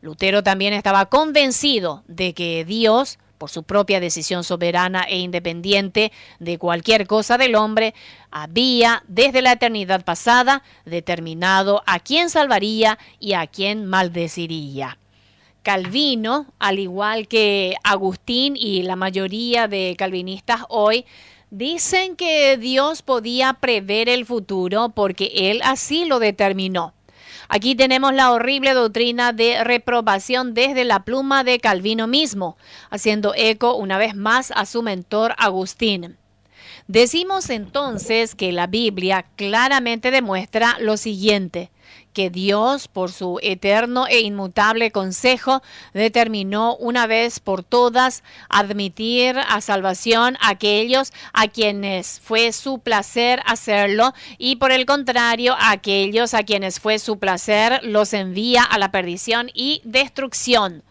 Lutero 0.00 0.42
también 0.42 0.72
estaba 0.72 1.06
convencido 1.06 2.02
de 2.08 2.34
que 2.34 2.64
Dios 2.64 3.18
por 3.38 3.50
su 3.50 3.62
propia 3.62 4.00
decisión 4.00 4.44
soberana 4.44 5.02
e 5.02 5.18
independiente 5.18 6.12
de 6.38 6.58
cualquier 6.58 7.06
cosa 7.06 7.38
del 7.38 7.54
hombre, 7.54 7.94
había 8.30 9.02
desde 9.08 9.42
la 9.42 9.52
eternidad 9.52 10.04
pasada 10.04 10.62
determinado 10.84 11.82
a 11.86 12.00
quién 12.00 12.30
salvaría 12.30 12.98
y 13.20 13.34
a 13.34 13.46
quién 13.46 13.86
maldeciría. 13.86 14.98
Calvino, 15.62 16.46
al 16.58 16.78
igual 16.78 17.26
que 17.26 17.74
Agustín 17.82 18.54
y 18.54 18.82
la 18.82 18.96
mayoría 18.96 19.66
de 19.66 19.94
calvinistas 19.96 20.60
hoy, 20.68 21.06
dicen 21.50 22.16
que 22.16 22.58
Dios 22.58 23.00
podía 23.02 23.54
prever 23.54 24.08
el 24.08 24.26
futuro 24.26 24.90
porque 24.90 25.32
Él 25.34 25.60
así 25.64 26.04
lo 26.04 26.18
determinó. 26.18 26.92
Aquí 27.48 27.74
tenemos 27.74 28.14
la 28.14 28.32
horrible 28.32 28.72
doctrina 28.72 29.32
de 29.32 29.62
reprobación 29.64 30.54
desde 30.54 30.84
la 30.84 31.04
pluma 31.04 31.44
de 31.44 31.60
Calvino 31.60 32.06
mismo, 32.06 32.56
haciendo 32.90 33.32
eco 33.36 33.74
una 33.74 33.98
vez 33.98 34.14
más 34.14 34.52
a 34.54 34.66
su 34.66 34.82
mentor 34.82 35.34
Agustín. 35.38 36.16
Decimos 36.86 37.50
entonces 37.50 38.34
que 38.34 38.52
la 38.52 38.66
Biblia 38.66 39.26
claramente 39.36 40.10
demuestra 40.10 40.76
lo 40.80 40.96
siguiente, 40.96 41.70
que 42.14 42.30
Dios, 42.30 42.88
por 42.88 43.12
su 43.12 43.38
eterno 43.42 44.06
e 44.06 44.20
inmutable 44.20 44.90
consejo, 44.90 45.62
determinó 45.92 46.76
una 46.76 47.06
vez 47.06 47.40
por 47.40 47.62
todas 47.62 48.22
admitir 48.48 49.36
a 49.38 49.60
salvación 49.60 50.38
a 50.40 50.50
aquellos 50.50 51.12
a 51.34 51.48
quienes 51.48 52.20
fue 52.20 52.52
su 52.52 52.78
placer 52.78 53.42
hacerlo 53.44 54.14
y 54.38 54.56
por 54.56 54.72
el 54.72 54.86
contrario 54.86 55.54
a 55.54 55.72
aquellos 55.72 56.32
a 56.32 56.44
quienes 56.44 56.80
fue 56.80 56.98
su 56.98 57.18
placer 57.18 57.80
los 57.82 58.14
envía 58.14 58.62
a 58.62 58.78
la 58.78 58.90
perdición 58.90 59.50
y 59.52 59.82
destrucción. 59.84 60.82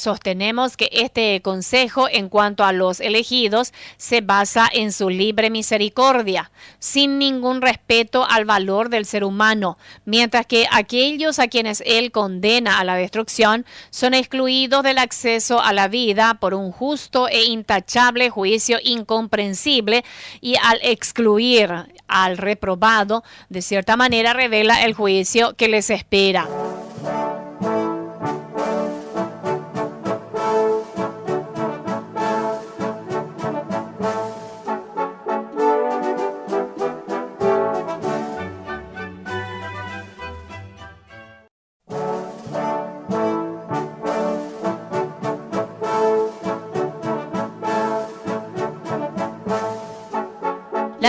Sostenemos 0.00 0.78
que 0.78 0.88
este 0.92 1.42
consejo 1.42 2.08
en 2.10 2.30
cuanto 2.30 2.64
a 2.64 2.72
los 2.72 3.00
elegidos 3.00 3.74
se 3.98 4.22
basa 4.22 4.66
en 4.72 4.92
su 4.92 5.10
libre 5.10 5.50
misericordia, 5.50 6.50
sin 6.78 7.18
ningún 7.18 7.60
respeto 7.60 8.24
al 8.26 8.46
valor 8.46 8.88
del 8.88 9.04
ser 9.04 9.24
humano, 9.24 9.76
mientras 10.06 10.46
que 10.46 10.66
aquellos 10.72 11.38
a 11.38 11.48
quienes 11.48 11.82
él 11.84 12.12
condena 12.12 12.80
a 12.80 12.84
la 12.84 12.94
destrucción 12.94 13.66
son 13.90 14.14
excluidos 14.14 14.82
del 14.84 14.96
acceso 14.96 15.60
a 15.60 15.74
la 15.74 15.86
vida 15.88 16.38
por 16.40 16.54
un 16.54 16.72
justo 16.72 17.28
e 17.28 17.44
intachable 17.44 18.30
juicio 18.30 18.78
incomprensible 18.82 20.02
y 20.40 20.54
al 20.62 20.78
excluir 20.82 21.92
al 22.08 22.38
reprobado, 22.38 23.22
de 23.50 23.60
cierta 23.60 23.98
manera 23.98 24.32
revela 24.32 24.82
el 24.82 24.94
juicio 24.94 25.52
que 25.56 25.68
les 25.68 25.90
espera. 25.90 26.48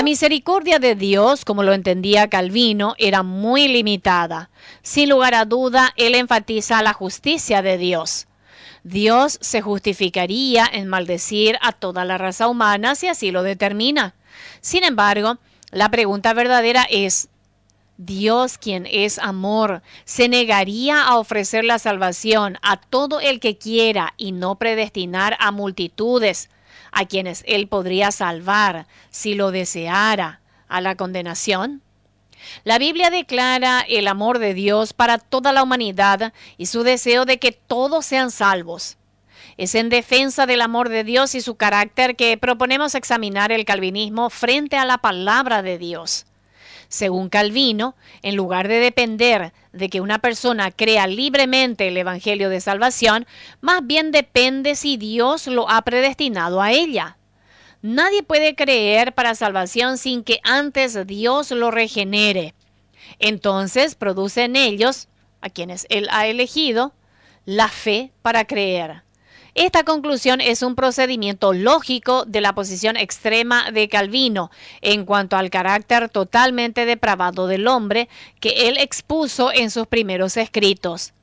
La 0.01 0.05
misericordia 0.05 0.79
de 0.79 0.95
Dios, 0.95 1.45
como 1.45 1.61
lo 1.61 1.73
entendía 1.73 2.27
Calvino, 2.27 2.95
era 2.97 3.21
muy 3.21 3.67
limitada. 3.67 4.49
Sin 4.81 5.09
lugar 5.09 5.35
a 5.35 5.45
duda, 5.45 5.93
él 5.95 6.15
enfatiza 6.15 6.81
la 6.81 6.91
justicia 6.91 7.61
de 7.61 7.77
Dios. 7.77 8.25
Dios 8.83 9.37
se 9.41 9.61
justificaría 9.61 10.67
en 10.73 10.87
maldecir 10.87 11.59
a 11.61 11.71
toda 11.71 12.03
la 12.03 12.17
raza 12.17 12.47
humana 12.47 12.95
si 12.95 13.09
así 13.09 13.29
lo 13.29 13.43
determina. 13.43 14.15
Sin 14.59 14.83
embargo, 14.83 15.37
la 15.69 15.91
pregunta 15.91 16.33
verdadera 16.33 16.87
es, 16.89 17.29
Dios, 17.97 18.57
quien 18.57 18.87
es 18.89 19.19
amor, 19.19 19.83
se 20.05 20.29
negaría 20.29 21.03
a 21.03 21.17
ofrecer 21.17 21.63
la 21.63 21.77
salvación 21.77 22.57
a 22.63 22.81
todo 22.81 23.19
el 23.19 23.39
que 23.39 23.59
quiera 23.59 24.15
y 24.17 24.31
no 24.31 24.55
predestinar 24.55 25.37
a 25.39 25.51
multitudes 25.51 26.49
a 26.91 27.05
quienes 27.05 27.43
Él 27.47 27.67
podría 27.67 28.11
salvar 28.11 28.87
si 29.09 29.35
lo 29.35 29.51
deseara 29.51 30.41
a 30.67 30.81
la 30.81 30.95
condenación? 30.95 31.81
La 32.63 32.79
Biblia 32.79 33.09
declara 33.09 33.81
el 33.81 34.07
amor 34.07 34.39
de 34.39 34.53
Dios 34.53 34.93
para 34.93 35.17
toda 35.17 35.51
la 35.51 35.63
humanidad 35.63 36.33
y 36.57 36.65
su 36.65 36.83
deseo 36.83 37.25
de 37.25 37.37
que 37.37 37.51
todos 37.51 38.05
sean 38.05 38.31
salvos. 38.31 38.97
Es 39.57 39.75
en 39.75 39.89
defensa 39.89 40.45
del 40.45 40.61
amor 40.61 40.89
de 40.89 41.03
Dios 41.03 41.35
y 41.35 41.41
su 41.41 41.55
carácter 41.55 42.15
que 42.15 42.37
proponemos 42.37 42.95
examinar 42.95 43.51
el 43.51 43.65
calvinismo 43.65 44.29
frente 44.29 44.77
a 44.77 44.85
la 44.85 44.97
palabra 44.97 45.61
de 45.61 45.77
Dios. 45.77 46.25
Según 46.91 47.29
Calvino, 47.29 47.95
en 48.21 48.35
lugar 48.35 48.67
de 48.67 48.81
depender 48.81 49.53
de 49.71 49.89
que 49.89 50.01
una 50.01 50.19
persona 50.19 50.71
crea 50.71 51.07
libremente 51.07 51.87
el 51.87 51.95
Evangelio 51.95 52.49
de 52.49 52.59
Salvación, 52.59 53.25
más 53.61 53.87
bien 53.87 54.11
depende 54.11 54.75
si 54.75 54.97
Dios 54.97 55.47
lo 55.47 55.69
ha 55.69 55.81
predestinado 55.83 56.61
a 56.61 56.73
ella. 56.73 57.17
Nadie 57.81 58.23
puede 58.23 58.55
creer 58.55 59.13
para 59.13 59.35
salvación 59.35 59.97
sin 59.97 60.21
que 60.25 60.41
antes 60.43 61.07
Dios 61.07 61.51
lo 61.51 61.71
regenere. 61.71 62.55
Entonces 63.19 63.95
produce 63.95 64.43
en 64.43 64.57
ellos, 64.57 65.07
a 65.39 65.49
quienes 65.49 65.87
Él 65.89 66.09
ha 66.11 66.27
elegido, 66.27 66.93
la 67.45 67.69
fe 67.69 68.11
para 68.21 68.43
creer. 68.43 69.03
Esta 69.53 69.83
conclusión 69.83 70.39
es 70.39 70.63
un 70.63 70.75
procedimiento 70.75 71.51
lógico 71.51 72.23
de 72.25 72.39
la 72.39 72.55
posición 72.55 72.95
extrema 72.95 73.69
de 73.71 73.89
Calvino 73.89 74.49
en 74.79 75.03
cuanto 75.03 75.35
al 75.35 75.49
carácter 75.49 76.07
totalmente 76.07 76.85
depravado 76.85 77.47
del 77.47 77.67
hombre 77.67 78.07
que 78.39 78.69
él 78.69 78.77
expuso 78.77 79.51
en 79.51 79.69
sus 79.69 79.87
primeros 79.87 80.37
escritos. 80.37 81.13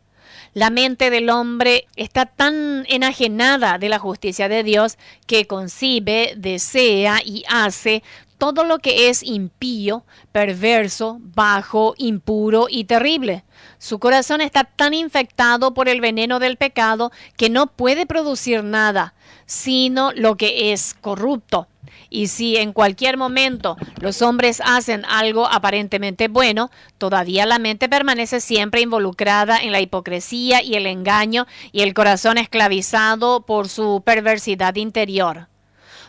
La 0.54 0.70
mente 0.70 1.10
del 1.10 1.30
hombre 1.30 1.86
está 1.96 2.26
tan 2.26 2.84
enajenada 2.88 3.78
de 3.78 3.88
la 3.88 3.98
justicia 3.98 4.48
de 4.48 4.62
Dios 4.62 4.98
que 5.26 5.46
concibe, 5.46 6.34
desea 6.36 7.20
y 7.24 7.44
hace 7.48 8.02
todo 8.38 8.62
lo 8.64 8.78
que 8.78 9.08
es 9.08 9.22
impío, 9.22 10.04
perverso, 10.30 11.18
bajo, 11.20 11.94
impuro 11.98 12.66
y 12.70 12.84
terrible. 12.84 13.44
Su 13.78 13.98
corazón 13.98 14.40
está 14.40 14.64
tan 14.64 14.94
infectado 14.94 15.74
por 15.74 15.88
el 15.88 16.00
veneno 16.00 16.38
del 16.38 16.56
pecado 16.56 17.10
que 17.36 17.50
no 17.50 17.66
puede 17.66 18.06
producir 18.06 18.62
nada, 18.62 19.14
sino 19.46 20.12
lo 20.12 20.36
que 20.36 20.72
es 20.72 20.94
corrupto. 20.94 21.66
Y 22.10 22.28
si 22.28 22.56
en 22.56 22.72
cualquier 22.72 23.16
momento 23.16 23.76
los 24.00 24.22
hombres 24.22 24.62
hacen 24.64 25.04
algo 25.04 25.46
aparentemente 25.46 26.28
bueno, 26.28 26.70
todavía 26.96 27.44
la 27.46 27.58
mente 27.58 27.88
permanece 27.88 28.40
siempre 28.40 28.80
involucrada 28.80 29.58
en 29.58 29.72
la 29.72 29.80
hipocresía 29.80 30.62
y 30.62 30.74
el 30.74 30.86
engaño 30.86 31.46
y 31.72 31.82
el 31.82 31.94
corazón 31.94 32.38
esclavizado 32.38 33.42
por 33.42 33.68
su 33.68 34.02
perversidad 34.04 34.76
interior. 34.76 35.48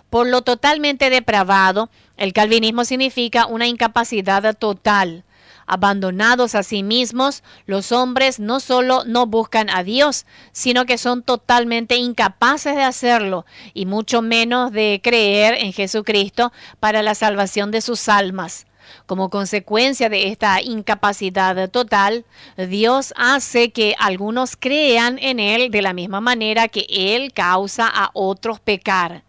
Por 0.10 0.28
lo 0.28 0.42
totalmente 0.42 1.10
depravado, 1.10 1.90
el 2.18 2.34
calvinismo 2.34 2.84
significa 2.84 3.46
una 3.46 3.68
incapacidad 3.68 4.58
total. 4.58 5.24
Abandonados 5.72 6.56
a 6.56 6.64
sí 6.64 6.82
mismos, 6.82 7.44
los 7.68 7.92
hombres 7.92 8.40
no 8.40 8.60
solo 8.60 9.04
no 9.06 9.28
buscan 9.28 9.70
a 9.70 9.84
Dios, 9.84 10.26
sino 10.52 10.88
que 10.88 10.98
son 10.98 11.22
totalmente 11.22 11.96
incapaces 11.96 12.76
de 12.76 12.82
hacerlo, 12.82 13.46
y 13.76 13.86
mucho 13.86 14.24
menos 14.24 14.72
de 14.72 15.00
creer 15.04 15.54
en 15.54 15.72
Jesucristo 15.72 16.52
para 16.80 17.04
la 17.04 17.14
salvación 17.14 17.70
de 17.70 17.82
sus 17.82 18.10
almas. 18.10 18.66
Como 19.06 19.30
consecuencia 19.30 20.10
de 20.10 20.30
esta 20.30 20.60
incapacidad 20.60 21.70
total, 21.70 22.26
Dios 22.58 23.14
hace 23.16 23.72
que 23.72 23.96
algunos 24.00 24.56
crean 24.58 25.20
en 25.20 25.40
Él 25.40 25.70
de 25.70 25.84
la 25.84 25.94
misma 25.94 26.20
manera 26.20 26.68
que 26.68 26.88
Él 26.90 27.32
causa 27.32 27.88
a 27.88 28.10
otros 28.16 28.60
pecar. 28.60 29.24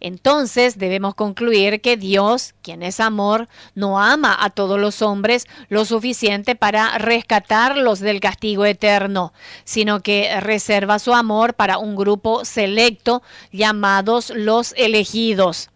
Entonces 0.00 0.78
debemos 0.78 1.14
concluir 1.14 1.82
que 1.82 1.98
Dios, 1.98 2.54
quien 2.62 2.82
es 2.82 3.00
amor, 3.00 3.48
no 3.74 4.00
ama 4.00 4.36
a 4.40 4.48
todos 4.50 4.80
los 4.80 5.02
hombres 5.02 5.46
lo 5.68 5.84
suficiente 5.84 6.56
para 6.56 6.96
rescatarlos 6.98 8.00
del 8.00 8.18
castigo 8.20 8.64
eterno, 8.64 9.34
sino 9.64 10.00
que 10.00 10.40
reserva 10.40 10.98
su 10.98 11.14
amor 11.14 11.54
para 11.54 11.76
un 11.78 11.96
grupo 11.96 12.46
selecto 12.46 13.22
llamados 13.52 14.32
los 14.34 14.72
elegidos. 14.76 15.68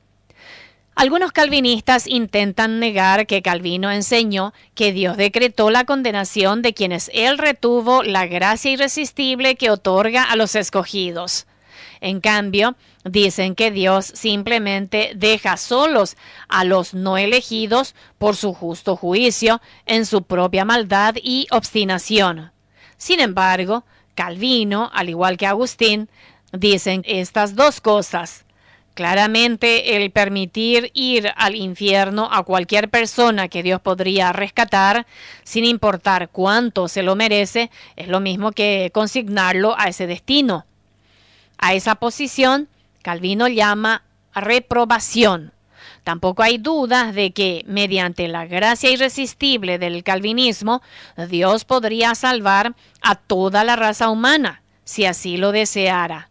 Algunos 0.97 1.33
calvinistas 1.33 2.07
intentan 2.07 2.79
negar 2.79 3.27
que 3.27 3.43
Calvino 3.43 3.91
enseñó 3.91 4.55
que 4.77 4.93
Dios 4.93 5.16
decretó 5.16 5.70
la 5.70 5.85
condenación 5.85 6.62
de 6.62 6.72
quienes 6.72 7.11
él 7.12 7.37
retuvo 7.37 8.05
la 8.05 8.27
gracia 8.27 8.70
irresistible 8.70 9.57
que 9.57 9.70
otorga 9.70 10.22
a 10.22 10.37
los 10.37 10.55
escogidos. 10.55 11.47
En 12.05 12.20
cambio, 12.20 12.76
dicen 13.07 13.55
que 13.55 13.70
Dios 13.70 14.05
simplemente 14.05 15.12
deja 15.16 15.57
solos 15.57 16.18
a 16.48 16.64
los 16.64 16.92
no 16.92 17.16
elegidos 17.16 17.94
por 18.18 18.36
su 18.36 18.52
justo 18.52 18.94
juicio 18.94 19.62
en 19.86 20.05
su 20.05 20.22
propia 20.22 20.66
maldad 20.66 21.14
y 21.22 21.46
obstinación. 21.50 22.52
Sin 22.98 23.20
embargo, 23.20 23.86
Calvino, 24.14 24.90
al 24.92 25.09
igual 25.09 25.38
que 25.38 25.46
Agustín, 25.46 26.11
dicen 26.52 27.05
estas 27.07 27.57
dos 27.57 27.80
cosas. 27.80 28.44
Claramente 28.92 29.96
el 29.96 30.11
permitir 30.11 30.90
ir 30.92 31.32
al 31.36 31.57
infierno 31.57 32.28
a 32.30 32.42
cualquier 32.42 32.90
persona 32.90 33.48
que 33.48 33.62
Dios 33.62 33.80
podría 33.80 34.30
rescatar, 34.34 35.07
sin 35.42 35.64
importar 35.64 36.28
cuánto 36.28 36.86
se 36.86 37.02
lo 37.02 37.16
merece, 37.16 37.70
es 37.96 38.09
lo 38.09 38.20
mismo 38.20 38.52
que 38.52 38.90
consignarlo 38.92 39.74
a 39.78 39.88
ese 39.88 40.07
destino. 40.07 40.66
A 41.59 41.74
esa 41.74 41.94
posición 41.96 42.68
Calvino 43.05 43.48
llama 43.48 44.02
reprobación. 44.34 45.52
Tampoco 46.05 46.42
hay 46.42 46.57
dudas 46.57 47.14
de 47.14 47.32
que, 47.32 47.62
mediante 47.66 48.28
la 48.28 48.46
gracia 48.46 48.90
irresistible 48.90 49.78
del 49.78 50.02
calvinismo, 50.02 50.80
Dios 51.28 51.66
podría 51.66 52.14
salvar 52.14 52.74
a 53.02 53.14
toda 53.16 53.62
la 53.62 53.76
raza 53.76 54.09
humana, 54.09 54.62
si 54.84 55.05
así 55.05 55.36
lo 55.36 55.52
deseara. 55.52 56.30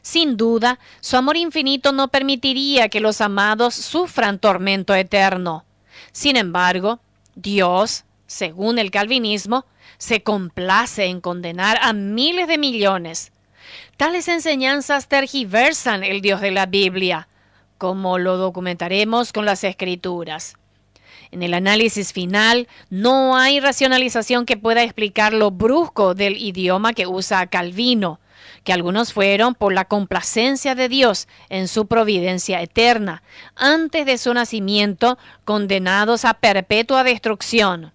Sin 0.00 0.36
duda, 0.36 0.78
su 1.00 1.16
amor 1.16 1.36
infinito 1.36 1.90
no 1.90 2.06
permitiría 2.06 2.88
que 2.88 3.00
los 3.00 3.20
amados 3.20 3.74
sufran 3.74 4.38
tormento 4.38 4.94
eterno. 4.94 5.64
Sin 6.12 6.36
embargo, 6.36 7.00
Dios, 7.34 8.04
según 8.28 8.78
el 8.78 8.92
calvinismo, 8.92 9.66
se 9.98 10.22
complace 10.22 11.06
en 11.06 11.20
condenar 11.20 11.78
a 11.82 11.92
miles 11.92 12.46
de 12.46 12.58
millones 12.58 13.32
Tales 13.96 14.28
enseñanzas 14.28 15.08
tergiversan 15.08 16.04
el 16.04 16.20
Dios 16.20 16.40
de 16.40 16.50
la 16.50 16.66
Biblia, 16.66 17.28
como 17.78 18.18
lo 18.18 18.36
documentaremos 18.36 19.32
con 19.32 19.44
las 19.44 19.64
escrituras. 19.64 20.56
En 21.30 21.42
el 21.42 21.54
análisis 21.54 22.12
final, 22.12 22.68
no 22.90 23.36
hay 23.36 23.58
racionalización 23.58 24.44
que 24.44 24.56
pueda 24.56 24.82
explicar 24.82 25.32
lo 25.32 25.50
brusco 25.50 26.14
del 26.14 26.36
idioma 26.36 26.92
que 26.92 27.06
usa 27.06 27.46
Calvino, 27.46 28.20
que 28.64 28.72
algunos 28.72 29.12
fueron 29.12 29.54
por 29.54 29.72
la 29.72 29.86
complacencia 29.86 30.74
de 30.74 30.88
Dios 30.88 31.28
en 31.48 31.68
su 31.68 31.86
providencia 31.86 32.60
eterna, 32.60 33.22
antes 33.56 34.06
de 34.06 34.18
su 34.18 34.34
nacimiento 34.34 35.18
condenados 35.44 36.24
a 36.24 36.34
perpetua 36.34 37.02
destrucción. 37.02 37.92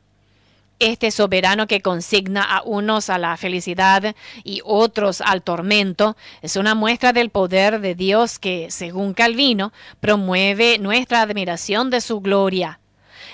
Este 0.79 1.09
soberano 1.09 1.65
que 1.65 1.81
consigna 1.81 2.43
a 2.43 2.61
unos 2.61 3.09
a 3.09 3.17
la 3.17 3.35
felicidad 3.35 4.15
y 4.43 4.61
otros 4.63 5.21
al 5.21 5.41
tormento 5.41 6.15
es 6.43 6.55
una 6.55 6.75
muestra 6.75 7.13
del 7.13 7.31
poder 7.31 7.79
de 7.79 7.95
Dios 7.95 8.37
que, 8.37 8.69
según 8.69 9.15
Calvino, 9.15 9.73
promueve 9.99 10.77
nuestra 10.77 11.21
admiración 11.21 11.89
de 11.89 11.99
su 11.99 12.21
gloria. 12.21 12.79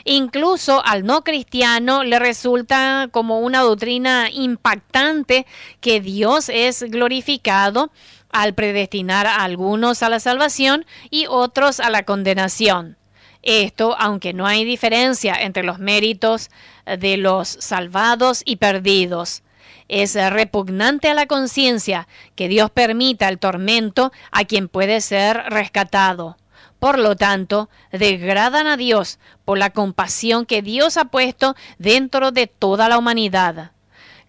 Incluso 0.06 0.86
al 0.86 1.06
no 1.06 1.26
cristiano 1.26 2.06
le 2.06 2.18
resulta 2.18 3.10
como 3.12 3.40
una 3.40 3.60
doctrina 3.60 4.30
impactante 4.32 5.46
que 5.82 6.00
Dios 6.00 6.48
es 6.48 6.84
glorificado 6.84 7.92
al 8.30 8.54
predestinar 8.54 9.28
a 9.28 9.44
algunos 9.44 10.02
a 10.02 10.08
la 10.08 10.22
salvación 10.22 10.86
y 11.10 11.26
otros 11.28 11.82
a 11.82 11.90
la 11.90 12.04
condenación. 12.04 12.98
Esto, 13.44 13.96
aunque 14.00 14.34
no 14.34 14.48
hay 14.48 14.64
diferencia 14.64 15.36
entre 15.36 15.64
los 15.64 15.78
méritos 15.78 16.50
de 16.86 17.18
los 17.18 17.50
salvados 17.50 18.42
y 18.46 18.56
perdidos. 18.56 19.44
Es 19.90 20.16
repugnante 20.16 21.10
a 21.10 21.14
la 21.14 21.28
conciencia 21.28 22.08
que 22.36 22.48
Dios 22.48 22.72
permita 22.72 23.28
el 23.28 23.38
tormento 23.38 24.12
a 24.32 24.46
quien 24.46 24.70
puede 24.70 25.02
ser 25.02 25.44
rescatado. 25.50 26.38
Por 26.80 27.00
lo 27.00 27.16
tanto, 27.16 27.70
degradan 27.92 28.68
a 28.68 28.78
Dios 28.78 29.20
por 29.46 29.58
la 29.58 29.70
compasión 29.70 30.46
que 30.46 30.62
Dios 30.62 30.98
ha 30.98 31.06
puesto 31.06 31.56
dentro 31.78 32.32
de 32.32 32.48
toda 32.48 32.90
la 32.90 32.98
humanidad. 32.98 33.72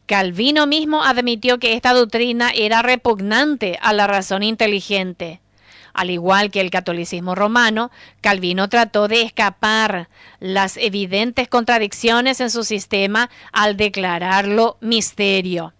Calvino 0.06 0.66
mismo 0.66 1.02
admitió 1.02 1.58
que 1.58 1.72
esta 1.72 1.94
doctrina 1.94 2.50
era 2.54 2.82
repugnante 2.82 3.78
a 3.80 3.92
la 3.92 4.06
razón 4.06 4.42
inteligente. 4.42 5.40
Al 5.94 6.10
igual 6.10 6.50
que 6.50 6.60
el 6.60 6.70
catolicismo 6.70 7.36
romano, 7.36 7.90
Calvino 8.20 8.68
trató 8.68 9.06
de 9.06 9.22
escapar 9.22 10.08
las 10.40 10.76
evidentes 10.76 11.48
contradicciones 11.48 12.40
en 12.40 12.50
su 12.50 12.64
sistema 12.64 13.30
al 13.52 13.76
declararlo 13.76 14.76
misterio. 14.80 15.72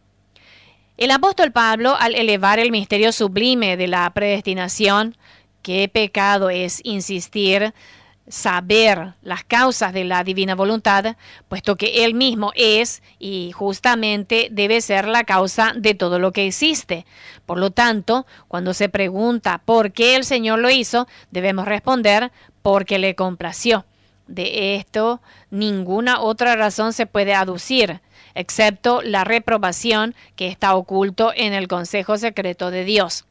El 0.97 1.11
apóstol 1.11 1.51
Pablo, 1.51 1.97
al 1.99 2.15
elevar 2.15 2.61
el 2.61 2.71
misterio 2.71 3.11
sublime 3.11 3.77
de 3.77 3.89
la 3.89 4.09
predestinación, 4.15 5.17
qué 5.63 5.89
pecado 5.89 6.49
es 6.49 6.81
insistir 6.85 7.75
saber 8.29 9.15
las 9.23 9.45
causas 9.45 9.93
de 9.93 10.05
la 10.05 10.25
divina 10.25 10.55
voluntad, 10.55 11.17
puesto 11.49 11.77
que 11.77 12.05
Él 12.05 12.15
mismo 12.15 12.53
es 12.55 13.03
y 13.19 13.53
justamente 13.53 14.49
debe 14.51 14.81
ser 14.81 15.07
la 15.07 15.25
causa 15.25 15.73
de 15.77 15.95
todo 15.95 16.19
lo 16.19 16.33
que 16.33 16.47
existe. 16.47 17.07
Por 17.47 17.59
lo 17.59 17.71
tanto, 17.71 18.27
cuando 18.49 18.73
se 18.75 18.89
pregunta 18.89 19.61
por 19.65 19.93
qué 19.93 20.17
el 20.17 20.25
Señor 20.25 20.59
lo 20.59 20.71
hizo, 20.71 21.07
debemos 21.31 21.67
responder 21.67 22.33
porque 22.63 22.99
le 22.99 23.15
complació. 23.15 23.85
De 24.27 24.77
esto, 24.77 25.21
ninguna 25.51 26.21
otra 26.21 26.57
razón 26.57 26.95
se 26.95 27.05
puede 27.05 27.35
aducir, 27.35 28.01
excepto 28.35 29.03
la 29.03 29.25
reprobación 29.25 30.15
que 30.35 30.49
está 30.49 30.75
oculto 30.75 31.33
en 31.37 31.53
el 31.53 31.69
consejo 31.69 32.17
secreto 32.17 32.71
de 32.71 32.85
Dios. 32.85 33.27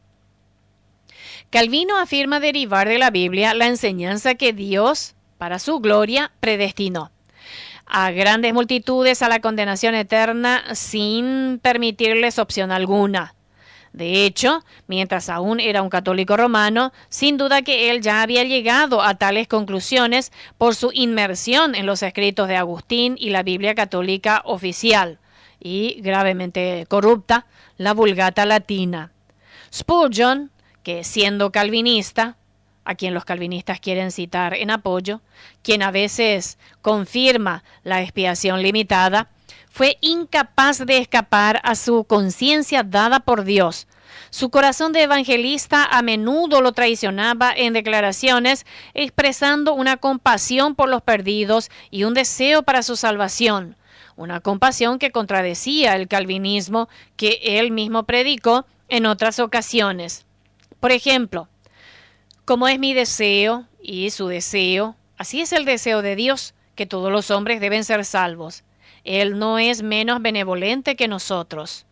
Calvino 1.53 1.99
afirma 1.99 2.39
derivar 2.39 2.89
de 2.89 2.97
la 2.97 3.11
Biblia 3.11 3.53
la 3.53 3.67
enseñanza 3.67 4.33
que 4.33 4.53
Dios, 4.53 5.13
para 5.37 5.59
su 5.59 5.81
gloria, 5.81 6.31
predestinó 6.39 7.11
a 7.85 8.09
grandes 8.09 8.55
multitudes 8.55 9.21
a 9.21 9.29
la 9.29 9.39
condenación 9.39 9.93
eterna 9.93 10.63
sin 10.73 11.59
permitirles 11.61 12.39
opción 12.39 12.71
alguna. 12.71 13.35
De 13.91 14.25
hecho, 14.25 14.65
mientras 14.87 15.29
aún 15.29 15.59
era 15.59 15.83
un 15.83 15.91
católico 15.91 16.37
romano, 16.37 16.91
sin 17.09 17.37
duda 17.37 17.61
que 17.61 17.91
él 17.91 18.01
ya 18.01 18.23
había 18.23 18.43
llegado 18.45 19.03
a 19.03 19.13
tales 19.13 19.47
conclusiones 19.47 20.31
por 20.57 20.73
su 20.73 20.89
inmersión 20.91 21.75
en 21.75 21.85
los 21.85 22.01
escritos 22.01 22.47
de 22.47 22.55
Agustín 22.55 23.15
y 23.19 23.29
la 23.29 23.43
Biblia 23.43 23.75
católica 23.75 24.41
oficial, 24.43 25.19
y 25.59 26.01
gravemente 26.01 26.87
corrupta, 26.89 27.45
la 27.77 27.93
Vulgata 27.93 28.43
latina. 28.47 29.11
Spurgeon 29.71 30.49
que 30.83 31.03
siendo 31.03 31.51
calvinista, 31.51 32.37
a 32.85 32.95
quien 32.95 33.13
los 33.13 33.25
calvinistas 33.25 33.79
quieren 33.79 34.11
citar 34.11 34.53
en 34.53 34.69
apoyo, 34.69 35.21
quien 35.61 35.81
a 35.83 35.91
veces 35.91 36.57
confirma 36.81 37.63
la 37.83 38.01
expiación 38.01 38.61
limitada, 38.61 39.29
fue 39.69 39.97
incapaz 40.01 40.85
de 40.85 40.97
escapar 40.99 41.59
a 41.63 41.75
su 41.75 42.03
conciencia 42.03 42.83
dada 42.83 43.21
por 43.21 43.43
Dios. 43.43 43.87
Su 44.29 44.49
corazón 44.49 44.93
de 44.93 45.03
evangelista 45.03 45.85
a 45.85 46.01
menudo 46.01 46.61
lo 46.61 46.73
traicionaba 46.73 47.51
en 47.55 47.73
declaraciones, 47.73 48.65
expresando 48.93 49.73
una 49.73 49.97
compasión 49.97 50.75
por 50.75 50.89
los 50.89 51.01
perdidos 51.01 51.71
y 51.89 52.03
un 52.03 52.13
deseo 52.13 52.63
para 52.63 52.83
su 52.83 52.95
salvación, 52.95 53.75
una 54.15 54.41
compasión 54.41 54.99
que 54.99 55.11
contradecía 55.11 55.95
el 55.95 56.07
calvinismo 56.07 56.89
que 57.15 57.39
él 57.43 57.71
mismo 57.71 58.03
predicó 58.03 58.65
en 58.89 59.05
otras 59.05 59.39
ocasiones. 59.39 60.25
Por 60.83 60.91
ejemplo, 60.91 61.47
como 62.43 62.67
es 62.67 62.77
mi 62.77 62.93
deseo 62.93 63.69
y 63.81 64.09
su 64.09 64.27
deseo, 64.27 64.97
así 65.17 65.39
es 65.39 65.53
el 65.53 65.63
deseo 65.63 66.01
de 66.01 66.17
Dios, 66.17 66.55
que 66.75 66.85
todos 66.85 67.09
los 67.09 67.31
hombres 67.31 67.61
deben 67.61 67.85
ser 67.85 68.03
salvos. 68.03 68.65
Él 69.05 69.39
no 69.39 69.59
es 69.59 69.81
menos 69.81 70.21
benevolente 70.21 70.97
que 70.97 71.07
nosotros. 71.07 71.85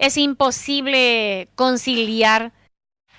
Es 0.00 0.16
imposible 0.16 1.46
conciliar 1.54 2.50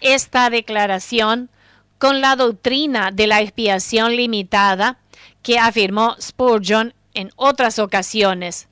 esta 0.01 0.49
declaración 0.49 1.49
con 1.97 2.19
la 2.19 2.35
doctrina 2.35 3.11
de 3.11 3.27
la 3.27 3.39
expiación 3.39 4.17
limitada 4.17 4.99
que 5.41 5.59
afirmó 5.59 6.17
Spurgeon 6.19 6.93
en 7.13 7.31
otras 7.37 7.79
ocasiones. 7.79 8.67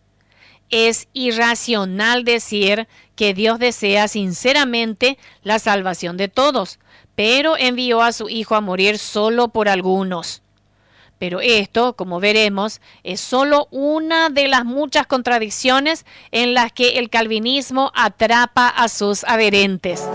Es 0.69 1.07
irracional 1.13 2.25
decir 2.25 2.89
que 3.17 3.33
Dios 3.33 3.59
desea 3.59 4.07
sinceramente 4.07 5.17
la 5.43 5.59
salvación 5.59 6.15
de 6.15 6.29
todos, 6.29 6.79
pero 7.15 7.57
envió 7.57 8.01
a 8.01 8.13
su 8.13 8.29
Hijo 8.29 8.55
a 8.55 8.61
morir 8.61 8.99
solo 8.99 9.49
por 9.49 9.67
algunos. 9.67 10.43
Pero 11.17 11.41
esto, 11.41 11.93
como 11.95 12.19
veremos, 12.19 12.79
es 13.03 13.19
solo 13.19 13.67
una 13.71 14.29
de 14.29 14.47
las 14.47 14.65
muchas 14.65 15.07
contradicciones 15.07 16.05
en 16.31 16.53
las 16.53 16.71
que 16.71 16.99
el 16.99 17.09
calvinismo 17.09 17.91
atrapa 17.95 18.69
a 18.69 18.87
sus 18.87 19.23
adherentes. 19.23 20.07